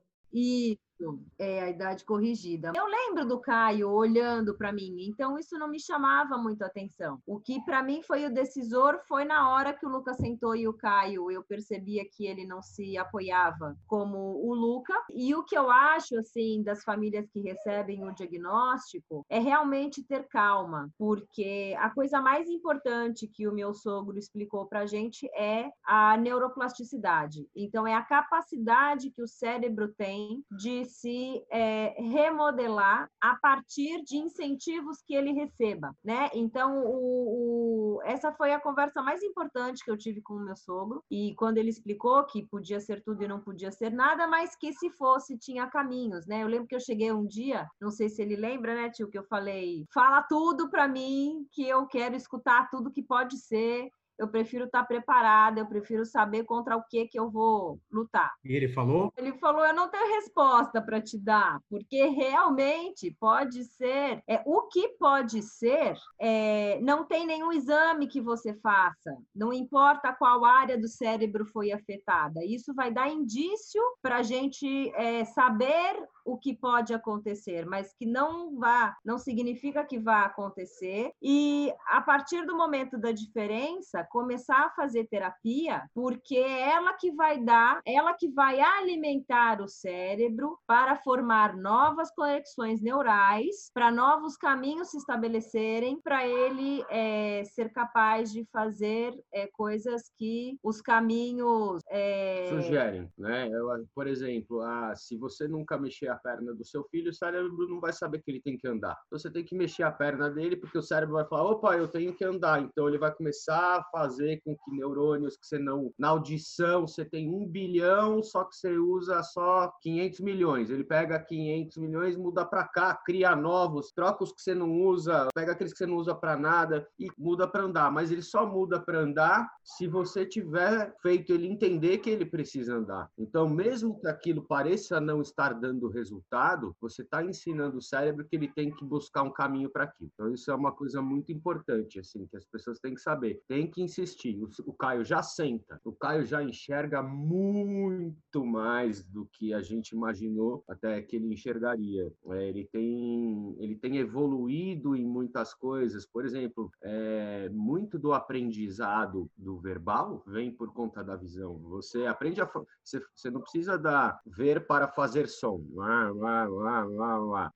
[1.03, 2.71] Isso, é a idade corrigida.
[2.75, 7.19] Eu lembro do Caio olhando para mim, então isso não me chamava muito atenção.
[7.25, 10.67] O que para mim foi o decisor foi na hora que o Lucas sentou e
[10.67, 14.93] o Caio, eu percebia que ele não se apoiava como o Luca.
[15.09, 20.27] E o que eu acho assim das famílias que recebem o diagnóstico é realmente ter
[20.27, 26.15] calma, porque a coisa mais importante que o meu sogro explicou para gente é a
[26.17, 27.47] neuroplasticidade.
[27.55, 34.17] Então é a capacidade que o cérebro tem de se é, remodelar a partir de
[34.17, 36.29] incentivos que ele receba, né?
[36.33, 40.55] Então, o, o, essa foi a conversa mais importante que eu tive com o meu
[40.55, 44.55] sogro, e quando ele explicou que podia ser tudo e não podia ser nada, mas
[44.55, 46.43] que se fosse, tinha caminhos, né?
[46.43, 49.17] Eu lembro que eu cheguei um dia, não sei se ele lembra, né, tio, que
[49.17, 54.27] eu falei, fala tudo para mim, que eu quero escutar tudo que pode ser, eu
[54.27, 58.31] prefiro estar preparada, eu prefiro saber contra o que que eu vou lutar.
[58.43, 59.11] E ele falou?
[59.17, 64.21] Ele falou: eu não tenho resposta para te dar, porque realmente pode ser.
[64.27, 70.13] É, o que pode ser, é, não tem nenhum exame que você faça, não importa
[70.13, 72.43] qual área do cérebro foi afetada.
[72.43, 75.95] Isso vai dar indício para a gente é, saber
[76.25, 81.11] o que pode acontecer, mas que não vá, não significa que vá acontecer.
[81.21, 87.11] E a partir do momento da diferença, começar a fazer terapia, porque é ela que
[87.11, 94.37] vai dar, ela que vai alimentar o cérebro para formar novas conexões neurais, para novos
[94.37, 101.81] caminhos se estabelecerem, para ele é, ser capaz de fazer é, coisas que os caminhos
[101.89, 102.47] é...
[102.49, 103.49] sugerem, né?
[103.49, 107.67] Eu, por exemplo, ah, se você nunca mexer a perna do seu filho, o cérebro
[107.67, 108.97] não vai saber que ele tem que andar.
[109.07, 111.87] Então você tem que mexer a perna dele, porque o cérebro vai falar: opa, eu
[111.87, 112.61] tenho que andar.
[112.61, 115.91] Então ele vai começar a fazer com que neurônios que você não.
[115.97, 120.69] Na audição você tem um bilhão, só que você usa só 500 milhões.
[120.69, 125.27] Ele pega 500 milhões, muda para cá, cria novos, troca os que você não usa,
[125.33, 127.91] pega aqueles que você não usa para nada e muda para andar.
[127.91, 132.75] Mas ele só muda para andar se você tiver feito ele entender que ele precisa
[132.75, 133.09] andar.
[133.17, 138.27] Então, mesmo que aquilo pareça não estar dando resultado, resultado, você está ensinando o cérebro
[138.27, 140.11] que ele tem que buscar um caminho para aquilo.
[140.13, 143.41] Então, isso é uma coisa muito importante, assim, que as pessoas têm que saber.
[143.47, 144.37] Tem que insistir.
[144.43, 149.91] O, o Caio já senta, o Caio já enxerga muito mais do que a gente
[149.91, 152.11] imaginou até que ele enxergaria.
[152.31, 156.05] É, ele, tem, ele tem evoluído em muitas coisas.
[156.05, 161.57] Por exemplo, é, muito do aprendizado do verbal vem por conta da visão.
[161.69, 162.49] Você aprende a.
[162.83, 165.63] Você, você não precisa dar ver para fazer som.
[165.69, 165.92] Não é?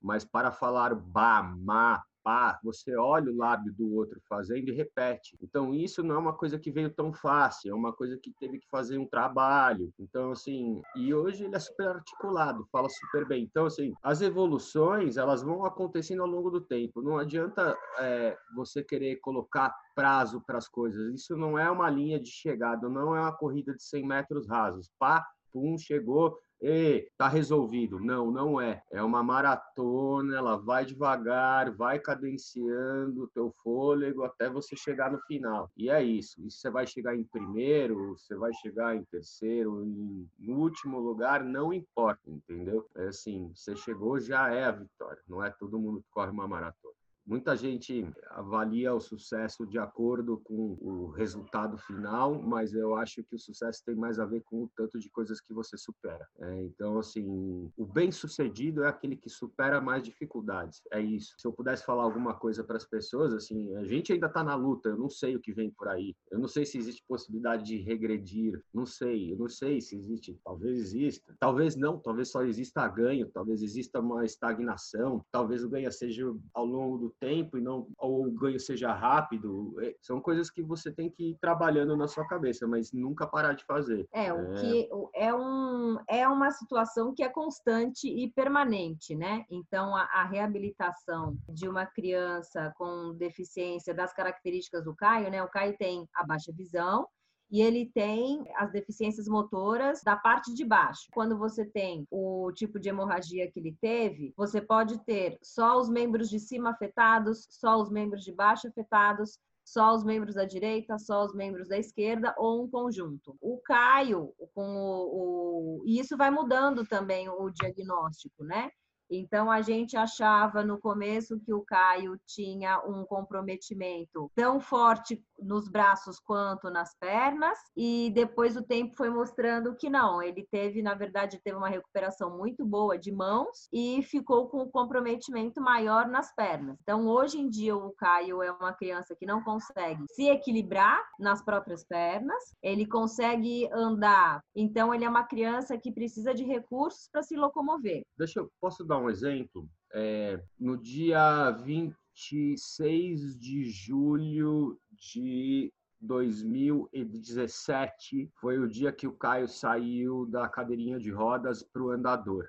[0.02, 5.34] Mas para falar ba, ma, pá, você olha o lábio do outro fazendo e repete.
[5.42, 8.58] Então, isso não é uma coisa que veio tão fácil, é uma coisa que teve
[8.58, 9.90] que fazer um trabalho.
[9.98, 13.44] Então, assim, e hoje ele é super articulado, fala super bem.
[13.44, 17.00] Então, assim, as evoluções, elas vão acontecendo ao longo do tempo.
[17.00, 21.14] Não adianta é, você querer colocar prazo para as coisas.
[21.14, 24.90] Isso não é uma linha de chegada, não é uma corrida de 100 metros rasos.
[24.98, 28.00] Pá, pum, chegou, e tá resolvido.
[28.00, 28.82] Não, não é.
[28.90, 35.20] É uma maratona, ela vai devagar, vai cadenciando o teu fôlego até você chegar no
[35.22, 35.70] final.
[35.76, 36.40] E é isso.
[36.40, 41.72] E você vai chegar em primeiro, você vai chegar em terceiro, em último lugar, não
[41.72, 42.88] importa, entendeu?
[42.96, 45.22] É assim, você chegou, já é a vitória.
[45.28, 46.97] Não é todo mundo que corre uma maratona.
[47.28, 53.34] Muita gente avalia o sucesso de acordo com o resultado final, mas eu acho que
[53.34, 56.26] o sucesso tem mais a ver com o tanto de coisas que você supera.
[56.38, 60.80] É, então, assim, o bem-sucedido é aquele que supera mais dificuldades.
[60.90, 61.34] É isso.
[61.36, 64.54] Se eu pudesse falar alguma coisa para as pessoas, assim, a gente ainda está na
[64.54, 64.88] luta.
[64.88, 66.16] Eu não sei o que vem por aí.
[66.30, 68.58] Eu não sei se existe possibilidade de regredir.
[68.72, 69.34] Não sei.
[69.34, 70.40] Eu não sei se existe.
[70.42, 71.36] Talvez exista.
[71.38, 71.98] Talvez não.
[71.98, 73.28] Talvez só exista ganho.
[73.28, 75.22] Talvez exista uma estagnação.
[75.30, 79.74] Talvez o ganho seja ao longo do tempo e não ou o ganho seja rápido,
[79.80, 83.52] é, são coisas que você tem que ir trabalhando na sua cabeça, mas nunca parar
[83.52, 84.06] de fazer.
[84.12, 84.60] É, o é...
[84.60, 89.44] que é, um, é uma situação que é constante e permanente, né?
[89.50, 95.42] Então, a, a reabilitação de uma criança com deficiência das características do Caio, né?
[95.42, 97.06] O Caio tem a baixa visão,
[97.50, 101.08] e ele tem as deficiências motoras da parte de baixo.
[101.12, 105.88] Quando você tem o tipo de hemorragia que ele teve, você pode ter só os
[105.88, 110.98] membros de cima afetados, só os membros de baixo afetados, só os membros da direita,
[110.98, 113.36] só os membros da esquerda ou um conjunto.
[113.40, 118.70] O Caio, com o, o e isso vai mudando também o diagnóstico, né?
[119.10, 125.68] Então, a gente achava no começo que o Caio tinha um comprometimento tão forte nos
[125.68, 130.94] braços quanto nas pernas, e depois o tempo foi mostrando que não, ele teve, na
[130.94, 136.34] verdade, teve uma recuperação muito boa de mãos e ficou com um comprometimento maior nas
[136.34, 136.76] pernas.
[136.82, 141.42] Então, hoje em dia, o Caio é uma criança que não consegue se equilibrar nas
[141.42, 147.22] próprias pernas, ele consegue andar, então, ele é uma criança que precisa de recursos para
[147.22, 148.02] se locomover.
[148.18, 149.68] Deixa eu, posso dar um exemplo?
[149.92, 160.26] É, no dia 26 de julho de 2017 foi o dia que o Caio saiu
[160.26, 162.48] da cadeirinha de rodas para o andador.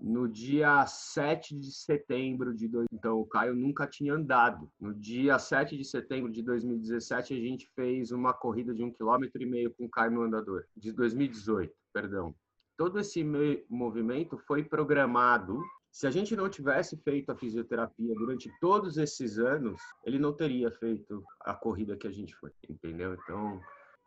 [0.00, 2.88] No dia 7 de setembro de dois...
[2.92, 4.68] então o Caio nunca tinha andado.
[4.80, 9.40] No dia 7 de setembro de 2017 a gente fez uma corrida de um quilômetro
[9.40, 10.66] e meio com o Caio no andador.
[10.76, 12.34] De 2018, perdão.
[12.76, 13.22] Todo esse
[13.68, 19.78] movimento foi programado se a gente não tivesse feito a fisioterapia durante todos esses anos,
[20.06, 23.12] ele não teria feito a corrida que a gente foi, entendeu?
[23.12, 23.60] Então,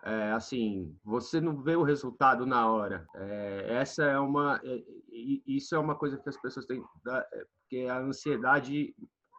[0.03, 3.07] é, assim, você não vê o resultado na hora.
[3.15, 4.83] É, essa é uma, é,
[5.45, 8.95] isso é uma coisa que as pessoas têm, é, porque a ansiedade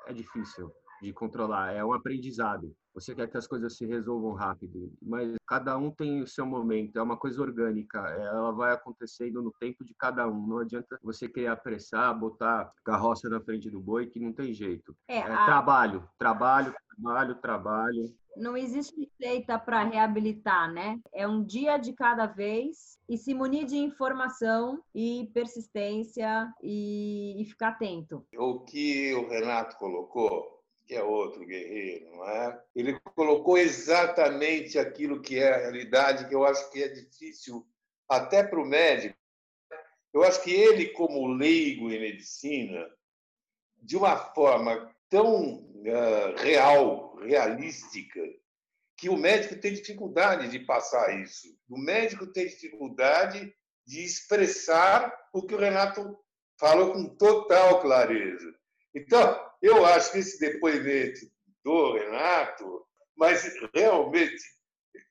[0.06, 2.72] é difícil de controlar, é um aprendizado.
[2.96, 6.98] Você quer que as coisas se resolvam rápido, mas cada um tem o seu momento,
[6.98, 10.46] é uma coisa orgânica, ela vai acontecendo no tempo de cada um.
[10.46, 14.96] Não adianta você querer apressar, botar carroça na frente do boi, que não tem jeito.
[15.06, 15.44] É, é a...
[15.44, 18.14] trabalho, trabalho, trabalho, trabalho.
[18.35, 20.98] Não existe receita para reabilitar, né?
[21.12, 27.44] É um dia de cada vez e se munir de informação e persistência e, e
[27.44, 28.24] ficar atento.
[28.38, 30.56] O que o Renato colocou
[30.87, 32.62] que é outro guerreiro, não é?
[32.75, 37.66] Ele colocou exatamente aquilo que é a realidade, que eu acho que é difícil
[38.09, 39.16] até para o médico.
[40.14, 42.88] Eu acho que ele, como leigo em medicina,
[43.83, 48.20] de uma forma tão uh, real, realística,
[48.96, 51.49] que o médico tem dificuldade de passar isso.
[51.68, 56.16] O médico tem dificuldade de expressar o que o Renato
[56.59, 58.55] falou com total clareza.
[58.96, 61.20] Então, eu acho que esse depoimento
[61.62, 62.82] do Renato,
[63.14, 64.42] mas realmente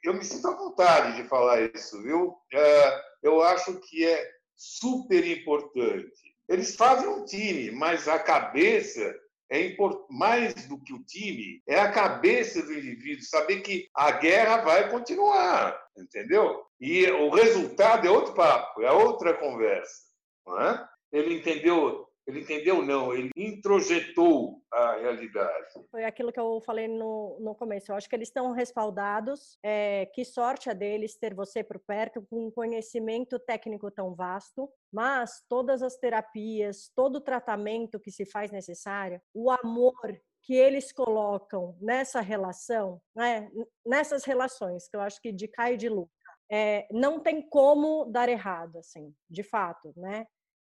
[0.04, 2.36] eu me sinto à vontade de falar isso, viu?
[2.52, 6.12] É, eu acho que é super importante.
[6.50, 9.16] Eles fazem um time, mas a cabeça
[9.52, 9.76] é
[10.10, 14.90] mais do que o time, é a cabeça do indivíduo, saber que a guerra vai
[14.90, 16.66] continuar, entendeu?
[16.80, 20.06] E o resultado é outro papo, é outra conversa.
[20.48, 21.18] É?
[21.20, 22.82] Ele entendeu ele entendeu?
[22.82, 25.74] Não, ele introjetou a realidade.
[25.92, 27.92] Foi aquilo que eu falei no, no começo.
[27.92, 29.58] Eu acho que eles estão respaldados.
[29.64, 34.70] É, que sorte a deles ter você por perto, com um conhecimento técnico tão vasto.
[34.92, 39.94] Mas todas as terapias, todo o tratamento que se faz necessário, o amor
[40.42, 43.50] que eles colocam nessa relação, né,
[43.86, 46.12] nessas relações, que eu acho que de Caio e de Luca,
[46.52, 50.28] é, não tem como dar errado, assim, de fato, né?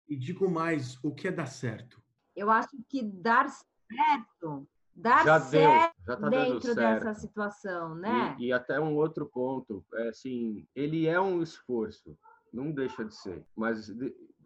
[0.10, 2.02] E digo mais, o que é dar certo?
[2.36, 6.76] Eu acho que dar certo, dar já certo deu, já tá dentro certo.
[6.76, 8.36] dessa situação, né?
[8.40, 12.18] E, e, até um outro ponto, é assim, ele é um esforço,
[12.52, 13.92] não deixa de ser, mas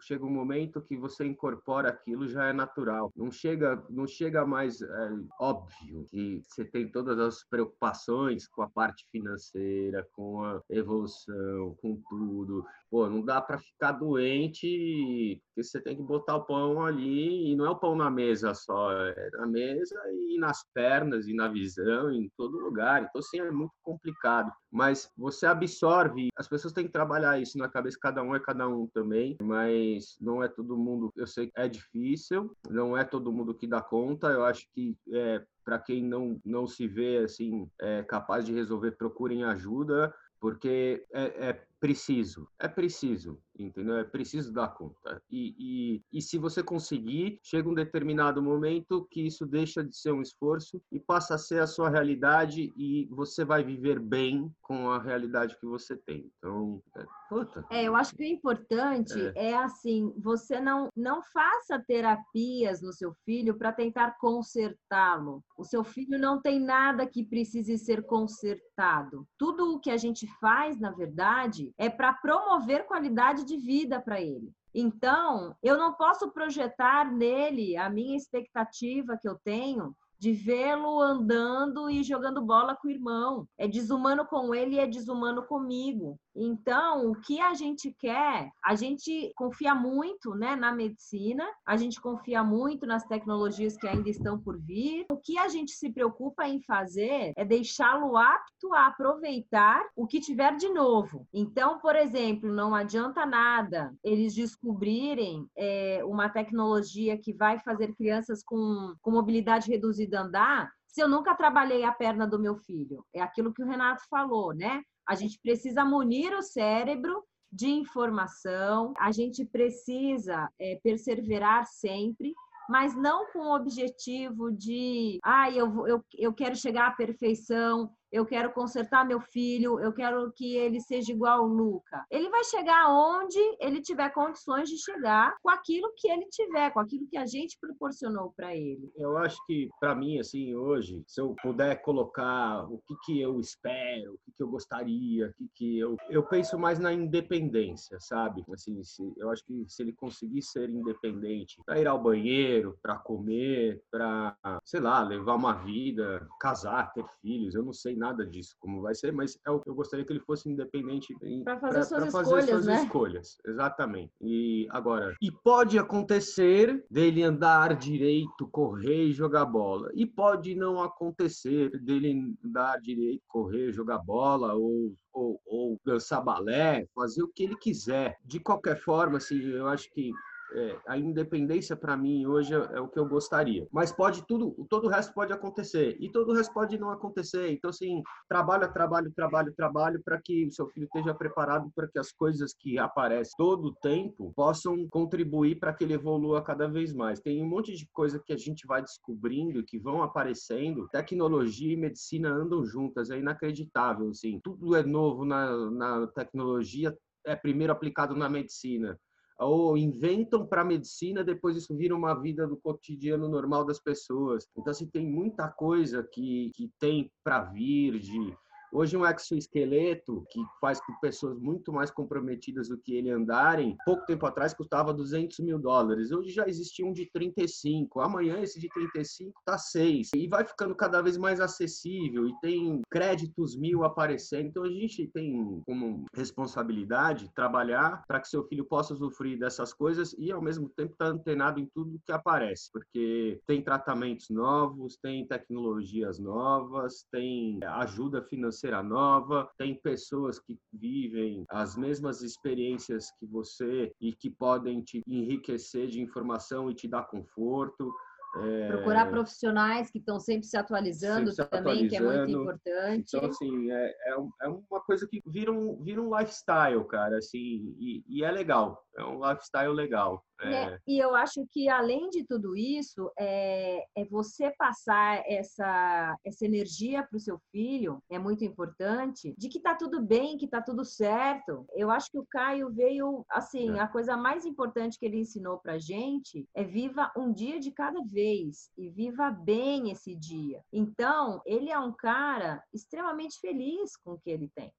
[0.03, 3.11] chega um momento que você incorpora aquilo já é natural.
[3.15, 8.69] Não chega, não chega mais é, óbvio que você tem todas as preocupações com a
[8.69, 12.65] parte financeira, com a evolução, com tudo.
[12.93, 17.55] Pô, não dá para ficar doente porque você tem que botar o pão ali e
[17.55, 21.47] não é o pão na mesa só, é na mesa e nas pernas e na
[21.47, 23.01] visão, em todo lugar.
[23.01, 24.51] Então, assim, é muito complicado.
[24.71, 28.67] Mas você absorve, as pessoas têm que trabalhar isso na cabeça, cada um é cada
[28.67, 33.31] um também, mas não é todo mundo, eu sei que é difícil, não é todo
[33.31, 34.27] mundo que dá conta.
[34.27, 38.91] Eu acho que é, para quem não, não se vê assim é, capaz de resolver,
[38.91, 43.97] procurem ajuda, porque é, é preciso, é preciso, entendeu?
[43.97, 45.21] É preciso dar conta.
[45.29, 50.13] E, e, e se você conseguir, chega um determinado momento que isso deixa de ser
[50.13, 54.91] um esforço e passa a ser a sua realidade e você vai viver bem com
[54.91, 56.31] a realidade que você tem.
[56.37, 57.65] Então, é, puta.
[57.69, 62.93] É, eu acho que o importante é, é assim, você não, não faça terapias no
[62.93, 65.43] seu filho para tentar consertá-lo.
[65.57, 69.27] O seu filho não tem nada que precise ser consertado.
[69.37, 74.21] Tudo o que a gente faz, na verdade, é para promover qualidade de vida para
[74.21, 74.51] ele.
[74.73, 81.89] Então, eu não posso projetar nele a minha expectativa que eu tenho de vê-lo andando
[81.89, 83.45] e jogando bola com o irmão.
[83.57, 86.17] É desumano com ele e é desumano comigo.
[86.33, 91.99] Então, o que a gente quer, a gente confia muito né, na medicina, a gente
[91.99, 95.05] confia muito nas tecnologias que ainda estão por vir.
[95.11, 100.21] O que a gente se preocupa em fazer é deixá-lo apto a aproveitar o que
[100.21, 101.27] tiver de novo.
[101.33, 108.41] Então, por exemplo, não adianta nada eles descobrirem é, uma tecnologia que vai fazer crianças
[108.41, 113.03] com, com mobilidade reduzida andar se eu nunca trabalhei a perna do meu filho.
[113.13, 114.83] É aquilo que o Renato falou, né?
[115.07, 122.33] A gente precisa munir o cérebro de informação, a gente precisa é, perseverar sempre,
[122.69, 128.25] mas não com o objetivo de, ah, eu, eu, eu quero chegar à perfeição, eu
[128.25, 132.05] quero consertar meu filho, eu quero que ele seja igual ao Luca.
[132.11, 136.79] Ele vai chegar onde ele tiver condições de chegar com aquilo que ele tiver, com
[136.79, 138.91] aquilo que a gente proporcionou para ele.
[138.95, 143.39] Eu acho que para mim assim hoje, se eu puder colocar o que que eu
[143.39, 147.97] espero, o que que eu gostaria, o que que eu eu penso mais na independência,
[147.99, 148.43] sabe?
[148.53, 152.97] Assim, se, eu acho que se ele conseguir ser independente, para ir ao banheiro, para
[152.97, 158.55] comer, para, sei lá, levar uma vida, casar, ter filhos, eu não sei nada disso
[158.59, 161.73] como vai ser, mas é o que eu gostaria que ele fosse independente para fazer
[161.73, 162.83] pra, suas, pra fazer escolhas, suas né?
[162.83, 163.37] escolhas.
[163.47, 164.11] Exatamente.
[164.21, 169.89] E agora, e pode acontecer dele andar direito, correr e jogar bola.
[169.93, 176.87] E pode não acontecer dele andar direito, correr, jogar bola ou ou, ou dançar balé,
[176.95, 178.17] fazer o que ele quiser.
[178.25, 180.11] De qualquer forma, assim, eu acho que
[180.53, 183.67] é, a independência para mim hoje é, é, o que eu gostaria.
[183.71, 187.51] Mas pode tudo, todo o resto pode acontecer e todo o resto pode não acontecer.
[187.51, 191.99] Então assim, trabalho, trabalho, trabalho, trabalho para que o seu filho esteja preparado para que
[191.99, 196.93] as coisas que aparecem todo o tempo possam contribuir para que ele evolua cada vez
[196.93, 197.19] mais.
[197.19, 200.87] Tem um monte de coisa que a gente vai descobrindo que vão aparecendo.
[200.91, 204.39] Tecnologia e medicina andam juntas, é inacreditável assim.
[204.43, 206.95] Tudo é novo na, na tecnologia,
[207.25, 208.99] é primeiro aplicado na medicina
[209.43, 214.47] ou inventam para a medicina, depois isso vira uma vida do cotidiano normal das pessoas.
[214.57, 218.35] Então, assim, tem muita coisa que, que tem para vir de
[218.75, 224.03] Hoje, um exoesqueleto que faz com pessoas muito mais comprometidas do que ele andarem, pouco
[224.07, 226.11] tempo atrás custava 200 mil dólares.
[226.11, 228.01] Hoje já existe um de 35.
[228.01, 230.09] Amanhã esse de 35 tá 6.
[230.15, 234.47] E vai ficando cada vez mais acessível e tem créditos mil aparecendo.
[234.47, 240.15] Então a gente tem como responsabilidade trabalhar para que seu filho possa usufruir dessas coisas
[240.17, 244.97] e ao mesmo tempo estar tá antenado em tudo que aparece, porque tem tratamentos novos,
[244.97, 253.11] tem tecnologias novas, tem ajuda financeira financeira nova, tem pessoas que vivem as mesmas experiências
[253.19, 257.93] que você e que podem te enriquecer de informação e te dar conforto.
[258.37, 258.67] É...
[258.69, 261.89] Procurar profissionais que estão sempre se atualizando sempre se também, atualizando.
[261.89, 263.15] que é muito importante.
[263.15, 267.75] Então, assim, é, é, é, uma coisa que vira um, vira um lifestyle, cara, assim,
[267.77, 270.23] e, e é legal, é um lifestyle legal.
[270.41, 270.77] É.
[270.87, 277.03] E eu acho que, além de tudo isso, é, é você passar essa, essa energia
[277.03, 280.83] para o seu filho, é muito importante, de que tá tudo bem, que tá tudo
[280.83, 281.65] certo.
[281.73, 283.79] Eu acho que o Caio veio, assim, é.
[283.79, 288.01] a coisa mais importante que ele ensinou para gente é viva um dia de cada
[288.03, 290.61] vez e viva bem esse dia.
[290.71, 294.71] Então, ele é um cara extremamente feliz com o que ele tem.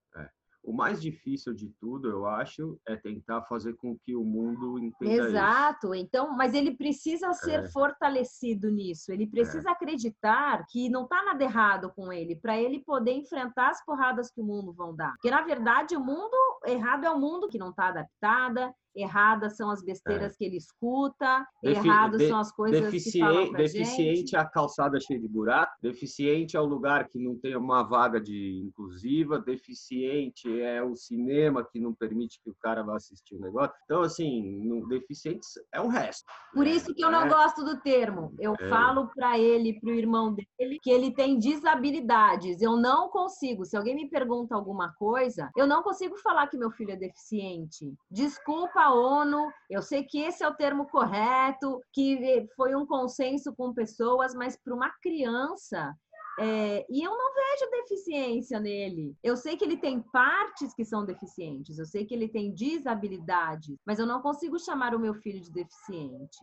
[0.65, 5.29] O mais difícil de tudo, eu acho, é tentar fazer com que o mundo entenda
[5.29, 5.95] Exato.
[5.95, 6.03] Isso.
[6.03, 7.69] Então, mas ele precisa ser é.
[7.69, 9.13] fortalecido nisso.
[9.13, 9.73] Ele precisa é.
[9.73, 14.41] acreditar que não está nada errado com ele, para ele poder enfrentar as porradas que
[14.41, 15.13] o mundo vão dar.
[15.13, 16.35] Porque na verdade, o mundo
[16.65, 20.37] errado é o mundo que não está adaptada, erradas são as besteiras é.
[20.37, 24.37] que ele escuta, Defi de são as coisas que falam pra Deficiente gente.
[24.37, 28.21] é a calçada cheia de buraco, deficiente é o lugar que não tem uma vaga
[28.21, 33.41] de inclusiva, deficiente é o cinema que não permite que o cara vá assistir o
[33.41, 33.75] negócio.
[33.85, 36.25] Então, assim, deficientes é o resto.
[36.53, 37.29] Por isso que eu não é.
[37.29, 38.35] gosto do termo.
[38.39, 38.69] Eu é.
[38.69, 42.61] falo para ele, para o irmão dele, que ele tem desabilidades.
[42.61, 43.65] Eu não consigo.
[43.65, 47.93] Se alguém me pergunta alguma coisa, eu não consigo falar que meu filho é deficiente.
[48.11, 49.51] Desculpa, ONU.
[49.71, 54.57] Eu sei que esse é o termo correto, que foi um consenso com pessoas, mas
[54.57, 55.95] para uma criança
[56.39, 59.17] é, e eu não vejo deficiência nele.
[59.23, 63.77] Eu sei que ele tem partes que são deficientes, eu sei que ele tem desabilidades,
[63.87, 66.39] mas eu não consigo chamar o meu filho de deficiente.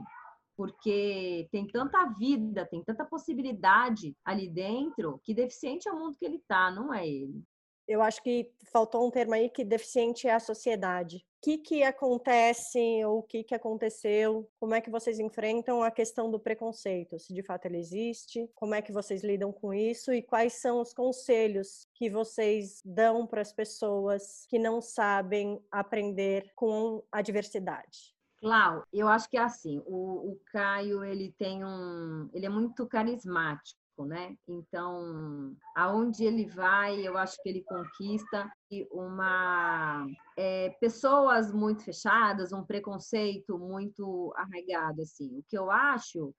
[0.55, 6.25] Porque tem tanta vida, tem tanta possibilidade ali dentro, que deficiente é o mundo que
[6.25, 7.43] ele está, não é ele.
[7.91, 11.17] Eu acho que faltou um termo aí que deficiente é a sociedade.
[11.17, 14.49] O que, que acontece ou o que, que aconteceu?
[14.57, 17.19] Como é que vocês enfrentam a questão do preconceito?
[17.19, 20.79] Se de fato ele existe, como é que vocês lidam com isso e quais são
[20.79, 28.15] os conselhos que vocês dão para as pessoas que não sabem aprender com a diversidade?
[28.37, 32.87] Clau, eu acho que é assim, o, o Caio, ele tem um, ele é muito
[32.87, 34.35] carismático né?
[34.47, 38.51] Então, aonde ele vai, eu acho que ele conquista
[38.91, 45.37] uma é, pessoas muito fechadas, um preconceito muito arraigado, assim.
[45.37, 46.33] O que eu acho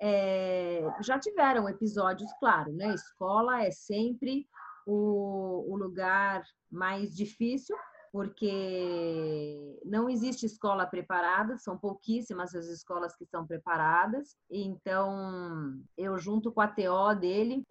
[0.00, 2.94] é, já tiveram episódios, claro, né?
[2.94, 4.46] Escola é sempre
[4.86, 7.76] o, o lugar mais difícil
[8.14, 14.36] porque não existe escola preparada, são pouquíssimas as escolas que são preparadas.
[14.48, 17.66] Então, eu junto com a TO dele,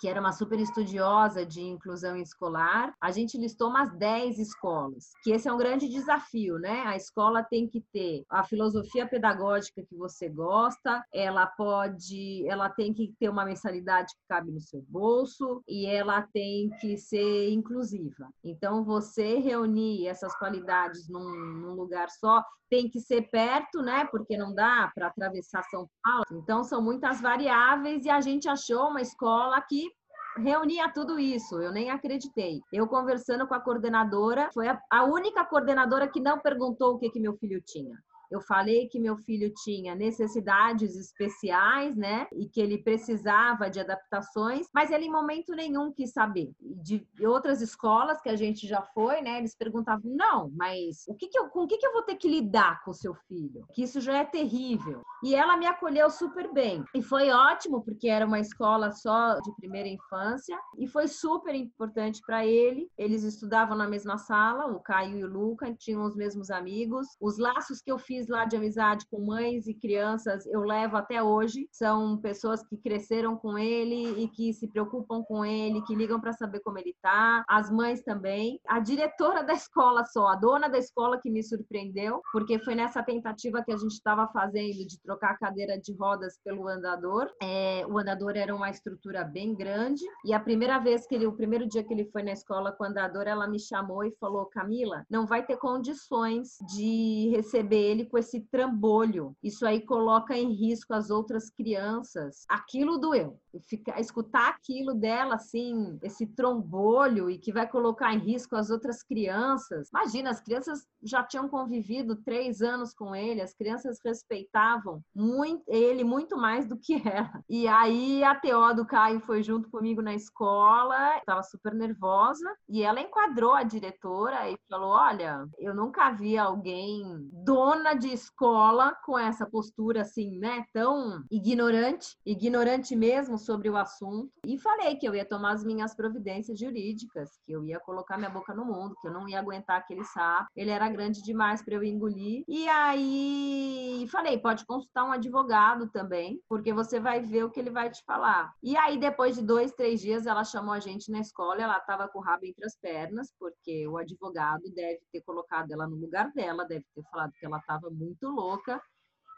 [0.00, 5.32] que era uma super estudiosa de inclusão escolar, a gente listou umas 10 escolas, que
[5.32, 6.82] esse é um grande desafio, né?
[6.86, 12.92] A escola tem que ter a filosofia pedagógica que você gosta, ela pode, ela tem
[12.92, 18.28] que ter uma mensalidade que cabe no seu bolso e ela tem que ser inclusiva.
[18.42, 24.04] Então, você reunir essas qualidades num, num lugar só, tem que ser perto, né?
[24.06, 26.24] Porque não dá para atravessar São Paulo.
[26.32, 29.88] Então, são muitas variáveis e a gente achou uma escola que
[30.36, 32.60] reunia tudo isso, eu nem acreditei.
[32.72, 37.10] Eu conversando com a coordenadora, foi a, a única coordenadora que não perguntou o que,
[37.10, 37.96] que meu filho tinha.
[38.34, 42.26] Eu falei que meu filho tinha necessidades especiais, né?
[42.32, 46.50] E que ele precisava de adaptações, mas ele em momento nenhum quis saber.
[46.60, 49.38] De outras escolas que a gente já foi, né?
[49.38, 52.16] Eles perguntavam: não, mas o que, que eu, com o que, que eu vou ter
[52.16, 53.68] que lidar com o seu filho?
[53.72, 55.02] Que isso já é terrível.
[55.22, 56.84] E ela me acolheu super bem.
[56.92, 60.58] E foi ótimo, porque era uma escola só de primeira infância.
[60.76, 62.90] E foi super importante para ele.
[62.98, 67.06] Eles estudavam na mesma sala, o Caio e o Luca, tinham os mesmos amigos.
[67.20, 71.22] Os laços que eu fiz lá de amizade com mães e crianças, eu levo até
[71.22, 71.68] hoje.
[71.72, 76.32] São pessoas que cresceram com ele e que se preocupam com ele, que ligam para
[76.32, 77.44] saber como ele tá.
[77.48, 78.60] As mães também.
[78.66, 83.02] A diretora da escola só, a dona da escola que me surpreendeu, porque foi nessa
[83.02, 87.30] tentativa que a gente estava fazendo de trocar trocar a cadeira de rodas pelo andador.
[87.42, 91.32] É, o andador era uma estrutura bem grande e a primeira vez que ele, o
[91.32, 94.46] primeiro dia que ele foi na escola com o andador, ela me chamou e falou:
[94.46, 99.36] Camila, não vai ter condições de receber ele com esse trambolho.
[99.42, 102.44] Isso aí coloca em risco as outras crianças.
[102.48, 103.38] Aquilo doeu.
[103.68, 109.02] Ficar, escutar aquilo dela assim, esse trombolho e que vai colocar em risco as outras
[109.02, 109.88] crianças.
[109.90, 116.02] Imagina, as crianças já tinham convivido três anos com ele, as crianças respeitavam muito, ele
[116.02, 117.42] muito mais do que ela.
[117.48, 122.82] E aí a TO do Caio foi junto comigo na escola, estava super nervosa, e
[122.82, 129.18] ela enquadrou a diretora e falou: Olha, eu nunca vi alguém dona de escola com
[129.18, 134.30] essa postura assim, né, tão ignorante, ignorante mesmo sobre o assunto.
[134.44, 138.30] E falei que eu ia tomar as minhas providências jurídicas, que eu ia colocar minha
[138.30, 141.74] boca no mundo, que eu não ia aguentar aquele sapo, ele era grande demais para
[141.74, 142.44] eu engolir.
[142.48, 147.70] E aí falei: Pode consultar um advogado também, porque você vai ver o que ele
[147.70, 148.52] vai te falar.
[148.62, 152.08] E aí, depois de dois, três dias, ela chamou a gente na escola, ela estava
[152.08, 156.32] com o rabo entre as pernas, porque o advogado deve ter colocado ela no lugar
[156.32, 158.82] dela, deve ter falado que ela estava muito louca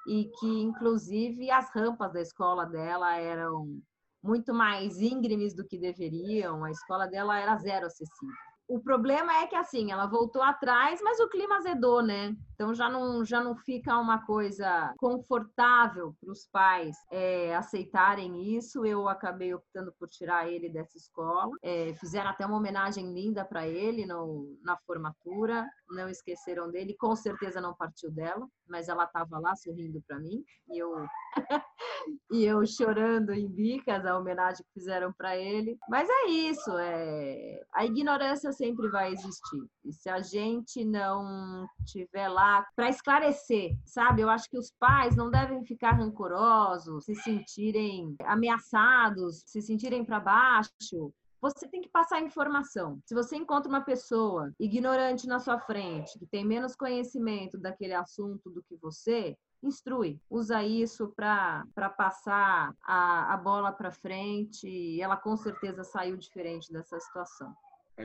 [0.06, 3.80] e que, inclusive, as rampas da escola dela eram
[4.22, 8.34] muito mais íngremes do que deveriam, a escola dela era zero acessível.
[8.68, 12.34] O problema é que, assim, ela voltou atrás, mas o clima azedou, né?
[12.54, 18.84] Então já não, já não fica uma coisa confortável para os pais é, aceitarem isso.
[18.84, 21.48] Eu acabei optando por tirar ele dessa escola.
[21.62, 25.64] É, fizeram até uma homenagem linda para ele no, na formatura.
[25.90, 26.96] Não esqueceram dele.
[26.98, 30.92] Com certeza não partiu dela, mas ela estava lá sorrindo para mim e eu
[32.30, 35.78] e eu chorando em bicas a homenagem que fizeram para ele.
[35.88, 39.62] Mas é isso, é a ignorância sempre vai existir.
[39.84, 44.22] E se a gente não tiver lá para esclarecer, sabe?
[44.22, 50.20] Eu acho que os pais não devem ficar rancorosos, se sentirem ameaçados, se sentirem para
[50.20, 52.98] baixo você tem que passar informação.
[53.04, 58.50] Se você encontra uma pessoa ignorante na sua frente, que tem menos conhecimento daquele assunto
[58.50, 61.64] do que você, instrui, usa isso para
[61.96, 67.54] passar a, a bola para frente e ela com certeza saiu diferente dessa situação.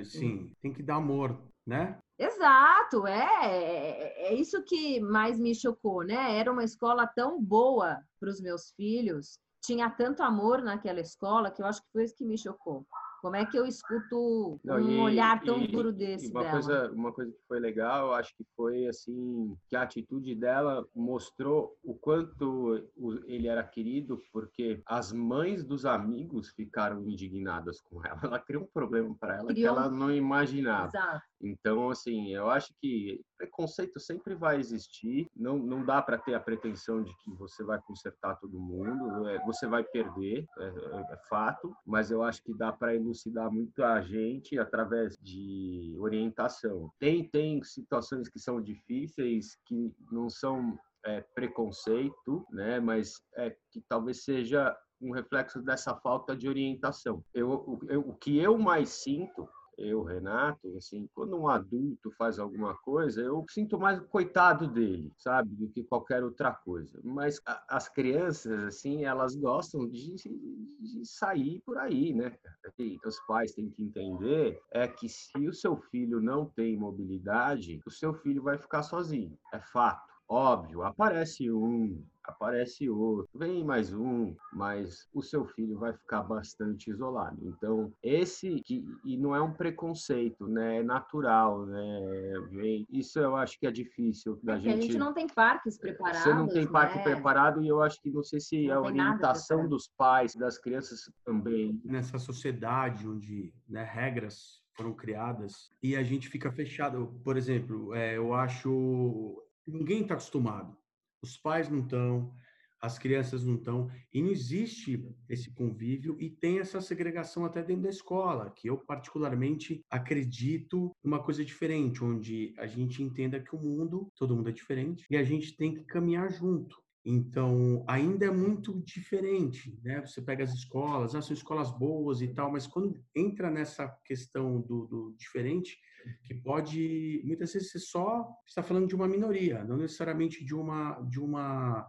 [0.05, 1.99] Sim, tem que dar amor, né?
[2.17, 6.37] Exato, é, é, é isso que mais me chocou, né?
[6.37, 11.61] Era uma escola tão boa para os meus filhos, tinha tanto amor naquela escola que
[11.61, 12.85] eu acho que foi isso que me chocou.
[13.21, 16.51] Como é que eu escuto Não, um e, olhar tão e, duro desse uma dela?
[16.53, 21.77] Coisa, uma coisa que foi legal, acho que foi assim que a atitude dela mostrou
[21.83, 22.83] o quanto
[23.27, 28.19] ele era querido, porque as mães dos amigos ficaram indignadas com ela.
[28.23, 29.55] Ela criou um problema para ela Criou...
[29.55, 30.87] que ela não imaginava.
[30.87, 31.21] Exato.
[31.39, 35.27] Então, assim, eu acho que preconceito sempre vai existir.
[35.35, 39.27] Não, não dá para ter a pretensão de que você vai consertar todo mundo.
[39.27, 41.75] É, você vai perder, é, é, é fato.
[41.85, 46.91] Mas eu acho que dá para elucidar muita gente através de orientação.
[46.99, 52.79] Tem, tem situações que são difíceis, que não são é, preconceito, né?
[52.79, 57.23] Mas é que talvez seja um reflexo dessa falta de orientação.
[57.33, 59.49] Eu, eu, o que eu mais sinto
[59.81, 65.11] eu, Renato, assim, quando um adulto faz alguma coisa, eu sinto mais o coitado dele,
[65.17, 66.99] sabe, do que qualquer outra coisa.
[67.03, 72.37] Mas a, as crianças, assim, elas gostam de, de sair por aí, né?
[72.79, 77.81] E os pais têm que entender é que se o seu filho não tem mobilidade,
[77.85, 79.37] o seu filho vai ficar sozinho.
[79.53, 80.11] É fato.
[80.27, 86.89] Óbvio, aparece um, aparece outro, vem mais um, mas o seu filho vai ficar bastante
[86.89, 87.37] isolado.
[87.41, 90.79] Então, esse que e não é um preconceito, né?
[90.79, 92.33] É natural, né?
[92.51, 94.77] Vem, isso eu acho que é difícil da é gente.
[94.77, 96.23] A gente não tem parques preparados.
[96.23, 97.03] Você não tem parque né?
[97.03, 101.11] preparado e eu acho que não sei se não a orientação dos pais, das crianças
[101.25, 101.79] também.
[101.83, 107.19] Nessa sociedade onde né, regras foram criadas e a gente fica fechado.
[107.23, 110.80] Por exemplo, é, eu acho ninguém está acostumado
[111.21, 112.33] os pais não estão,
[112.81, 117.83] as crianças não estão, e não existe esse convívio e tem essa segregação até dentro
[117.83, 123.59] da escola, que eu particularmente acredito numa coisa diferente, onde a gente entenda que o
[123.59, 126.75] mundo, todo mundo é diferente, e a gente tem que caminhar junto.
[127.03, 130.01] Então, ainda é muito diferente, né?
[130.01, 134.61] Você pega as escolas, ah, são escolas boas e tal, mas quando entra nessa questão
[134.61, 135.79] do, do diferente,
[136.23, 140.99] que pode muitas vezes ser só está falando de uma minoria, não necessariamente de uma
[141.01, 141.87] de uma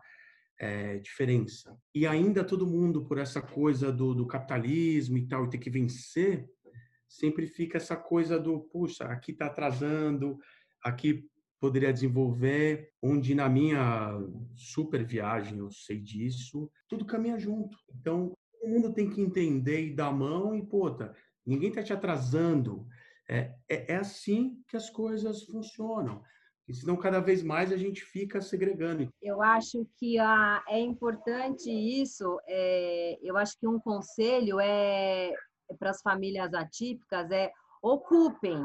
[0.59, 1.77] é, diferença.
[1.95, 5.71] E ainda todo mundo por essa coisa do, do capitalismo e tal e ter que
[5.71, 6.49] vencer,
[7.09, 10.39] sempre fica essa coisa do puxa, aqui está atrasando,
[10.83, 11.29] aqui
[11.63, 14.19] poderia desenvolver, onde na minha
[14.57, 17.79] super viagem eu sei disso, tudo caminha junto.
[17.95, 21.15] Então, todo mundo tem que entender e dar a mão e, puta,
[21.47, 22.85] ninguém está te atrasando.
[23.31, 26.21] É, é, é, assim que as coisas funcionam.
[26.67, 29.09] E senão, cada vez mais a gente fica segregando.
[29.23, 32.41] Eu acho que a, é importante isso.
[32.49, 38.61] É, eu acho que um conselho é, é para as famílias atípicas é ocupem,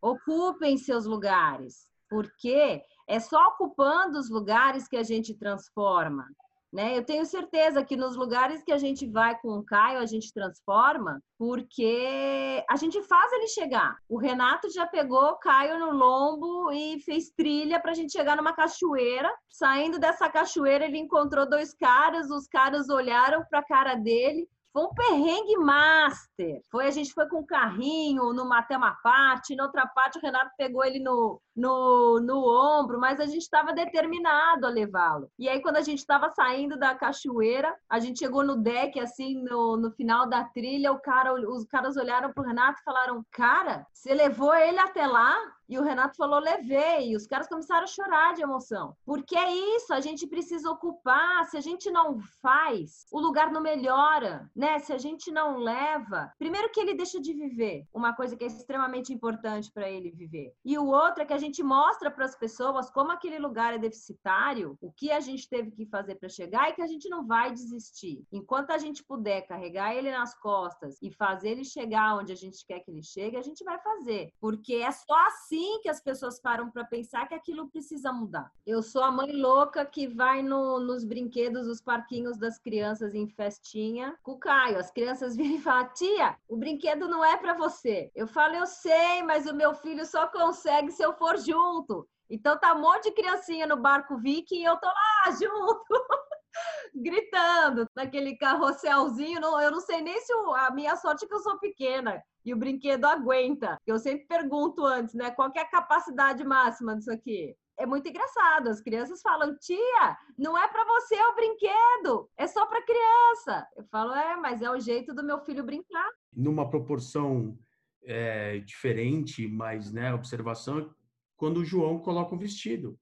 [0.00, 6.26] ocupem seus lugares porque é só ocupando os lugares que a gente transforma.
[6.72, 6.96] Né?
[6.96, 10.32] Eu tenho certeza que nos lugares que a gente vai com o Caio, a gente
[10.32, 13.96] transforma, porque a gente faz ele chegar.
[14.08, 18.36] O Renato já pegou o Caio no lombo e fez trilha para a gente chegar
[18.36, 19.32] numa cachoeira.
[19.48, 24.82] Saindo dessa cachoeira, ele encontrou dois caras, os caras olharam para a cara dele, foi
[24.82, 26.62] um perrengue master.
[26.70, 30.20] Foi, a gente foi com um carrinho numa até uma parte, na outra parte o
[30.20, 35.28] Renato pegou ele no, no, no ombro, mas a gente estava determinado a levá-lo.
[35.38, 39.42] E aí, quando a gente estava saindo da cachoeira, a gente chegou no deck, assim,
[39.42, 43.86] no, no final da trilha, o cara, os caras olharam pro Renato e falaram: Cara,
[43.92, 45.36] você levou ele até lá?
[45.70, 47.12] E o Renato falou, levei.
[47.12, 48.96] E os caras começaram a chorar de emoção.
[49.06, 51.44] Porque é isso, a gente precisa ocupar.
[51.44, 54.80] Se a gente não faz, o lugar não melhora, né?
[54.80, 58.48] Se a gente não leva, primeiro que ele deixa de viver, uma coisa que é
[58.48, 60.52] extremamente importante para ele viver.
[60.64, 63.78] E o outro é que a gente mostra para as pessoas como aquele lugar é
[63.78, 67.24] deficitário, o que a gente teve que fazer para chegar e que a gente não
[67.24, 68.24] vai desistir.
[68.32, 72.66] Enquanto a gente puder carregar ele nas costas e fazer ele chegar onde a gente
[72.66, 74.32] quer que ele chegue, a gente vai fazer.
[74.40, 78.50] Porque é só assim assim que as pessoas param para pensar que aquilo precisa mudar.
[78.66, 83.28] Eu sou a mãe louca que vai no, nos brinquedos, os parquinhos das crianças em
[83.28, 84.78] festinha com o Caio.
[84.78, 88.10] As crianças viram e falam: tia, o brinquedo não é para você.
[88.14, 92.08] Eu falo: eu sei, mas o meu filho só consegue se eu for junto.
[92.28, 96.06] Então tá um monte de criancinha no barco Viking e eu tô lá junto.
[96.94, 99.40] gritando naquele carrosselzinho.
[99.40, 102.22] Não, eu não sei nem se o, a minha sorte é que eu sou pequena
[102.44, 103.78] e o brinquedo aguenta.
[103.86, 105.30] Eu sempre pergunto antes, né?
[105.30, 107.54] Qual é a capacidade máxima disso aqui?
[107.78, 108.68] É muito engraçado.
[108.68, 113.66] As crianças falam, tia, não é para você o brinquedo, é só para criança.
[113.76, 116.10] Eu falo, é, mas é o jeito do meu filho brincar.
[116.30, 117.58] Numa proporção
[118.04, 120.94] é, diferente, mas, né, observação,
[121.36, 122.98] quando o João coloca um vestido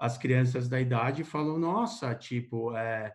[0.00, 3.14] as crianças da idade falam, nossa, tipo, é,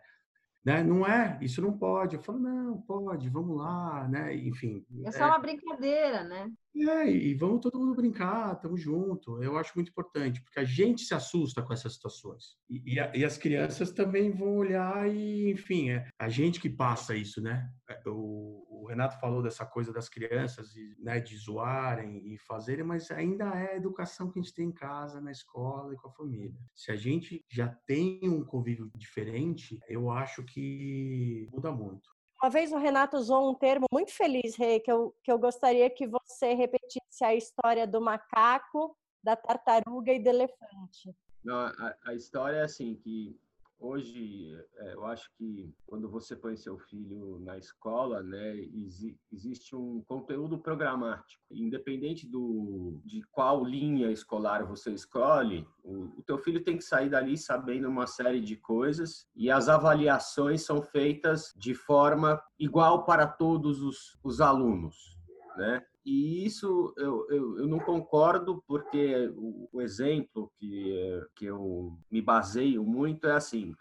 [0.64, 2.16] né, não é, isso não pode.
[2.16, 4.86] Eu falo, não, pode, vamos lá, né, enfim.
[5.04, 6.52] É só é, uma brincadeira, né?
[6.76, 9.42] É, e vamos todo mundo brincar, estamos junto.
[9.42, 12.58] Eu acho muito importante, porque a gente se assusta com essas situações.
[12.70, 16.70] E, e, a, e as crianças também vão olhar e, enfim, é a gente que
[16.70, 17.70] passa isso, né?
[17.90, 23.10] É, o, o Renato falou dessa coisa das crianças, né, de zoarem e fazerem, mas
[23.10, 26.12] ainda é a educação que a gente tem em casa, na escola e com a
[26.12, 26.60] família.
[26.76, 32.15] Se a gente já tem um convívio diferente, eu acho que muda muito.
[32.42, 35.90] Uma vez o Renato usou um termo muito feliz, Rei, que eu, que eu gostaria
[35.90, 41.16] que você repetisse a história do macaco, da tartaruga e do elefante.
[41.44, 43.40] Não, a, a história é assim, que
[43.78, 48.56] Hoje, é, eu acho que quando você põe seu filho na escola, né,
[49.32, 51.44] existe um conteúdo programático.
[51.52, 57.10] Independente do, de qual linha escolar você escolhe, o, o teu filho tem que sair
[57.10, 63.28] dali sabendo uma série de coisas e as avaliações são feitas de forma igual para
[63.28, 65.18] todos os, os alunos,
[65.58, 65.86] né?
[66.06, 70.94] E isso eu, eu, eu, não concordo, porque o, o exemplo que,
[71.36, 73.74] que eu me baseio muito é assim: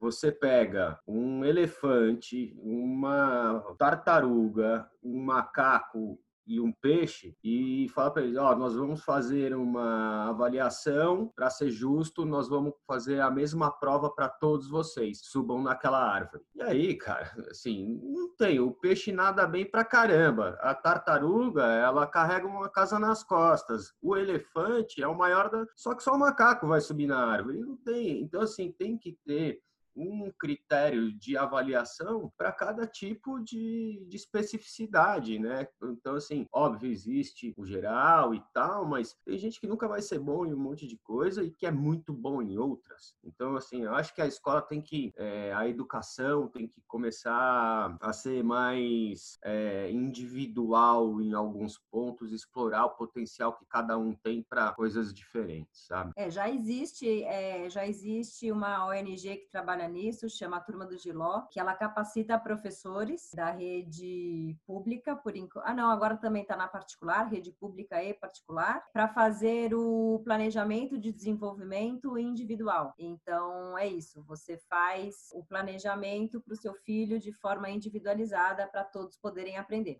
[0.00, 8.36] você pega um elefante, uma tartaruga, um macaco e um peixe e fala para eles,
[8.36, 13.70] ó, oh, nós vamos fazer uma avaliação para ser justo, nós vamos fazer a mesma
[13.70, 16.44] prova para todos vocês, subam naquela árvore.
[16.54, 20.58] E aí, cara, assim, não tem, o peixe nada bem pra caramba.
[20.60, 23.92] A tartaruga, ela carrega uma casa nas costas.
[24.00, 27.58] O elefante é o maior da, só que só o macaco vai subir na árvore.
[27.58, 28.22] Não tem.
[28.22, 29.60] Então assim, tem que ter
[29.96, 35.66] um critério de avaliação para cada tipo de, de, especificidade, né?
[35.82, 40.18] Então, assim, óbvio, existe o geral e tal, mas tem gente que nunca vai ser
[40.18, 43.14] bom em um monte de coisa e que é muito bom em outras.
[43.24, 47.96] Então, assim, eu acho que a escola tem que, é, a educação tem que começar
[48.00, 54.42] a ser mais é, individual em alguns pontos, explorar o potencial que cada um tem
[54.42, 56.12] para coisas diferentes, sabe?
[56.16, 60.96] É, já existe, é, já existe uma ONG que trabalha nisso, chama a Turma do
[60.96, 65.66] Giló, que ela capacita professores da rede pública, por enquanto.
[65.66, 70.98] Ah, não, agora também está na particular, rede pública e particular, para fazer o planejamento
[70.98, 72.94] de desenvolvimento individual.
[72.98, 78.84] Então, é isso, você faz o planejamento para o seu filho de forma individualizada para
[78.84, 79.98] todos poderem aprender.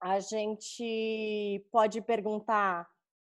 [0.00, 2.88] A gente pode perguntar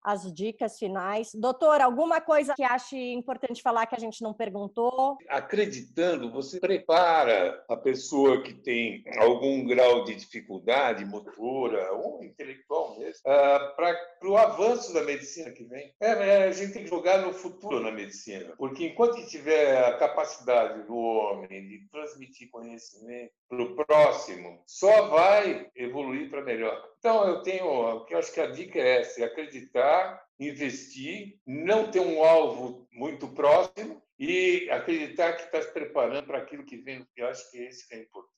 [0.03, 1.31] as dicas finais.
[1.33, 5.17] Doutor, alguma coisa que ache importante falar que a gente não perguntou?
[5.29, 13.21] Acreditando, você prepara a pessoa que tem algum grau de dificuldade motora ou intelectual mesmo
[13.25, 15.93] uh, para o avanço da medicina que vem.
[15.99, 19.97] É, é, a gente tem que jogar no futuro na medicina, porque enquanto tiver a
[19.97, 26.83] capacidade do homem de transmitir conhecimento para o próximo, só vai evoluir para melhor.
[26.99, 27.65] Então, eu tenho,
[28.09, 33.27] eu acho que a dica é essa, é acreditar, investir, não ter um alvo muito
[33.27, 37.05] próximo e acreditar que está se preparando para aquilo que vem.
[37.15, 38.33] Eu acho que esse que é importante.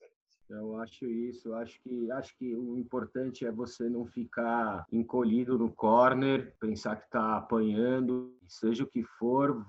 [0.48, 5.72] Eu acho isso, acho que acho que o importante é você não ficar encolhido no
[5.72, 9.66] corner, pensar que está apanhando, seja o que for,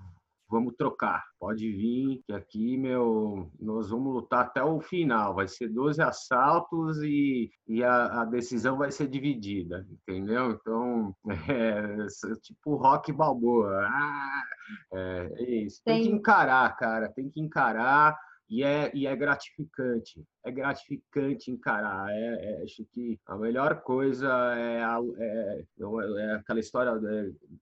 [0.49, 1.23] vamos trocar.
[1.39, 5.35] Pode vir, que aqui, meu, nós vamos lutar até o final.
[5.35, 10.51] Vai ser 12 assaltos e, e a, a decisão vai ser dividida, entendeu?
[10.51, 11.15] Então,
[11.49, 12.07] é,
[12.41, 13.81] tipo rock balboa.
[13.85, 14.43] Ah,
[14.93, 15.81] é, é isso.
[15.85, 17.09] Tem que encarar, cara.
[17.09, 18.17] Tem que encarar
[18.49, 20.23] e é, e é gratificante.
[20.43, 22.09] É gratificante encarar.
[22.09, 24.81] É, é, acho que a melhor coisa é,
[25.19, 25.65] é,
[26.19, 26.91] é aquela história,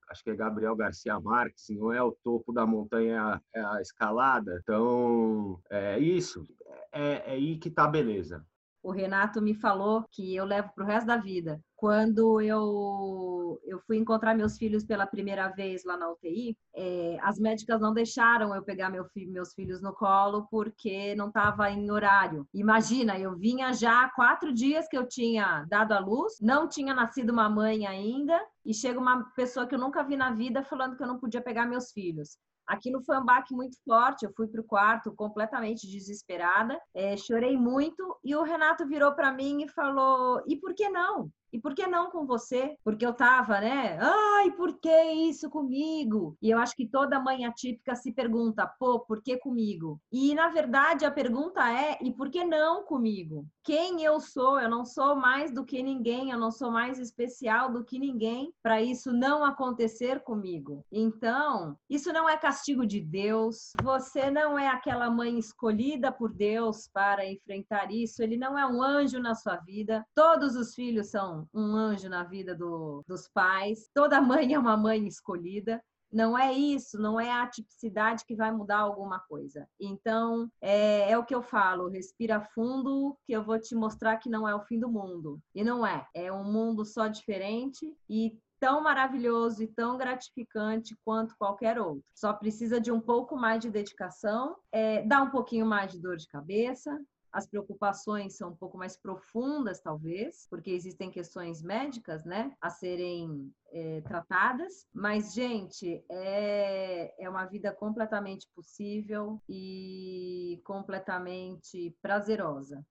[0.09, 4.59] acho que é Gabriel Garcia Marques, não é o topo da montanha, é a escalada.
[4.61, 6.45] Então, é isso.
[6.91, 8.45] É, é aí que tá beleza
[8.85, 11.59] o Renato me falou que eu levo para o resto da vida.
[11.85, 17.37] Quando eu, eu fui encontrar meus filhos pela primeira vez lá na UTI, é, as
[17.37, 22.47] médicas não deixaram eu pegar meu meus filhos no colo porque não estava em horário.
[22.51, 27.29] Imagina, eu vinha já quatro dias que eu tinha dado à luz, não tinha nascido
[27.29, 31.03] uma mãe ainda, e chega uma pessoa que eu nunca vi na vida falando que
[31.03, 32.39] eu não podia pegar meus filhos.
[32.65, 34.25] Aquilo foi um baque muito forte.
[34.25, 38.17] Eu fui para o quarto completamente desesperada, é, chorei muito.
[38.23, 41.29] E o Renato virou para mim e falou: E por que não?
[41.55, 42.75] E por que não com você?
[42.83, 43.97] Porque eu tava, né?
[44.01, 46.37] Ai, por que isso comigo?
[46.41, 49.97] E eu acho que toda mãe atípica se pergunta, pô, por que comigo?
[50.11, 53.45] E na verdade a pergunta é, e por que não comigo?
[53.63, 54.59] Quem eu sou?
[54.59, 58.53] Eu não sou mais do que ninguém, eu não sou mais especial do que ninguém
[58.61, 60.83] para isso não acontecer comigo.
[60.91, 63.71] Então, isso não é castigo de Deus.
[63.81, 68.21] Você não é aquela mãe escolhida por Deus para enfrentar isso.
[68.21, 70.05] Ele não é um anjo na sua vida.
[70.13, 73.89] Todos os filhos são um anjo na vida do, dos pais.
[73.93, 75.81] Toda mãe é uma mãe escolhida.
[76.11, 79.67] Não é isso, não é a tipicidade que vai mudar alguma coisa.
[79.79, 84.29] Então, é, é, o que eu falo: respira fundo, que eu vou te mostrar que
[84.29, 85.39] não é o fim do mundo.
[85.53, 86.07] E não é.
[86.13, 92.03] É um mundo só diferente e tão maravilhoso e tão gratificante quanto qualquer outro.
[92.13, 96.17] Só precisa de um pouco mais de dedicação, é, dá um pouquinho mais de dor
[96.17, 96.99] de cabeça,
[97.35, 103.53] as preocupações são um pouco mais profundas, talvez, porque existem questões médicas, né, a serem
[103.73, 104.87] é, tratadas.
[104.93, 112.81] Mas, gente, é, é uma vida completamente possível e completamente prazerosa.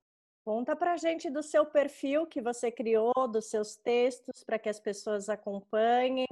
[0.45, 4.78] Conta pra gente do seu perfil que você criou, dos seus textos, para que as
[4.78, 6.26] pessoas acompanhem.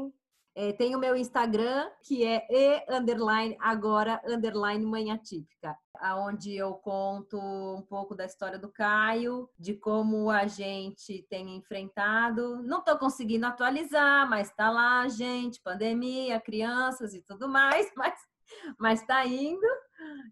[0.54, 6.74] É, tem o meu Instagram, que é e underline agora underline manhã típica, aonde eu
[6.74, 12.62] conto um pouco da história do Caio, de como a gente tem enfrentado.
[12.62, 18.14] Não estou conseguindo atualizar, mas está lá, gente, pandemia, crianças e tudo mais, mas
[18.78, 19.66] mas está indo.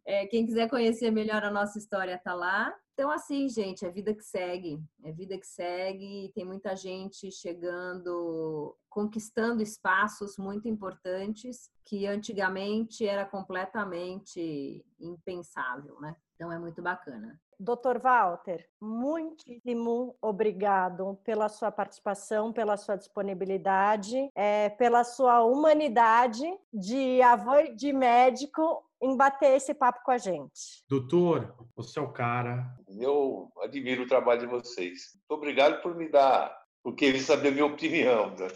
[0.05, 2.75] É, quem quiser conhecer melhor a nossa história está lá.
[3.01, 8.77] Então, assim, gente, é vida que segue, é vida que segue, tem muita gente chegando,
[8.91, 16.15] conquistando espaços muito importantes que antigamente era completamente impensável, né?
[16.35, 17.41] Então é muito bacana.
[17.59, 27.23] Doutor Walter, muitíssimo obrigado pela sua participação, pela sua disponibilidade, é, pela sua humanidade de
[27.23, 30.85] avô de médico em bater esse papo com a gente.
[30.89, 32.67] Doutor, você é o cara.
[32.89, 35.15] Eu admiro o trabalho de vocês.
[35.15, 38.31] Muito obrigado por me dar, por querer saber a minha opinião.
[38.31, 38.49] Né?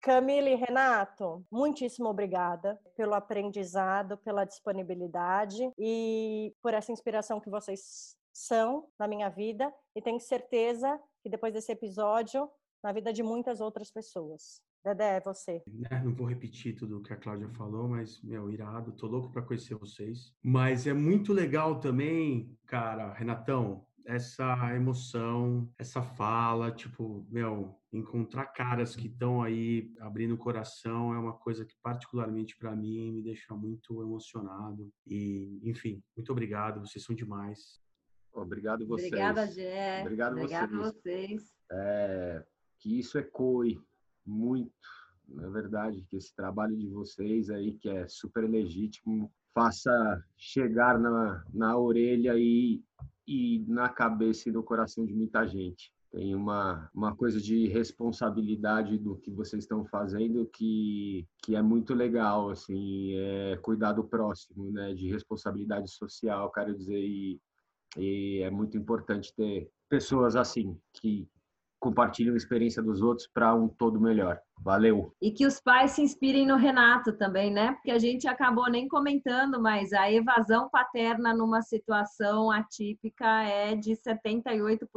[0.00, 8.16] Camila e Renato, muitíssimo obrigada pelo aprendizado, pela disponibilidade e por essa inspiração que vocês
[8.30, 12.50] são na minha vida e tenho certeza que depois desse episódio,
[12.82, 14.60] na vida de muitas outras pessoas.
[14.84, 15.62] Dedé, é você.
[15.66, 19.32] Né, não vou repetir tudo o que a Cláudia falou, mas, meu, irado, tô louco
[19.32, 20.34] para conhecer vocês.
[20.42, 28.94] Mas é muito legal também, cara, Renatão, essa emoção, essa fala, tipo, meu, encontrar caras
[28.94, 33.54] que estão aí abrindo o coração é uma coisa que particularmente para mim me deixa
[33.54, 34.92] muito emocionado.
[35.06, 37.80] E, enfim, muito obrigado, vocês são demais.
[38.30, 39.08] Obrigado vocês.
[39.08, 40.02] Obrigada, Jé.
[40.02, 41.30] Obrigado, Obrigado vocês.
[41.30, 41.54] vocês.
[41.72, 42.44] É,
[42.78, 43.80] que isso ecoe
[44.26, 44.72] muito,
[45.28, 51.44] na verdade, que esse trabalho de vocês aí, que é super legítimo, faça chegar na,
[51.52, 52.82] na orelha e,
[53.26, 55.92] e na cabeça e no coração de muita gente.
[56.10, 61.92] Tem uma, uma coisa de responsabilidade do que vocês estão fazendo que, que é muito
[61.92, 67.40] legal, assim, é cuidar do próximo, né, de responsabilidade social, quero dizer, e,
[67.96, 71.28] e é muito importante ter pessoas assim, que
[71.84, 74.40] compartilham a experiência dos outros para um todo melhor.
[74.58, 75.14] Valeu.
[75.20, 77.72] E que os pais se inspirem no Renato também, né?
[77.72, 83.90] Porque a gente acabou nem comentando, mas a evasão paterna numa situação atípica é de
[83.90, 84.88] 78%,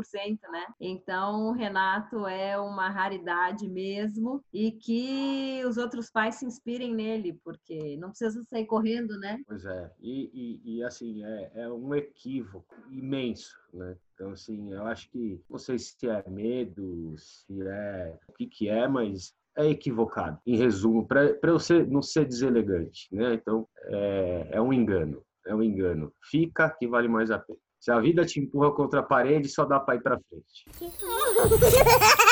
[0.49, 0.65] né?
[0.79, 7.38] Então, o Renato é uma raridade mesmo e que os outros pais se inspirem nele,
[7.43, 9.41] porque não precisa sair correndo, né?
[9.45, 9.91] Pois é.
[9.99, 13.97] E, e, e assim, é, é um equívoco imenso, né?
[14.18, 18.68] Então, assim, eu acho que não sei se é medo, se é o que, que
[18.68, 20.39] é, mas é equivocado.
[20.43, 23.36] Em resumo, para eu ser, não ser deselegante, né?
[23.36, 26.11] Então, é, é um engano, é um engano.
[26.32, 27.59] Fica que vale mais a pena.
[27.80, 30.65] Se a vida te empurra contra a parede, só dá para ir para frente.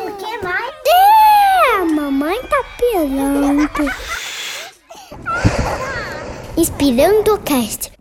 [0.00, 0.74] O que mais?
[0.86, 3.68] É, a mamãe tá pelando.
[6.58, 7.99] Inspirando o cast.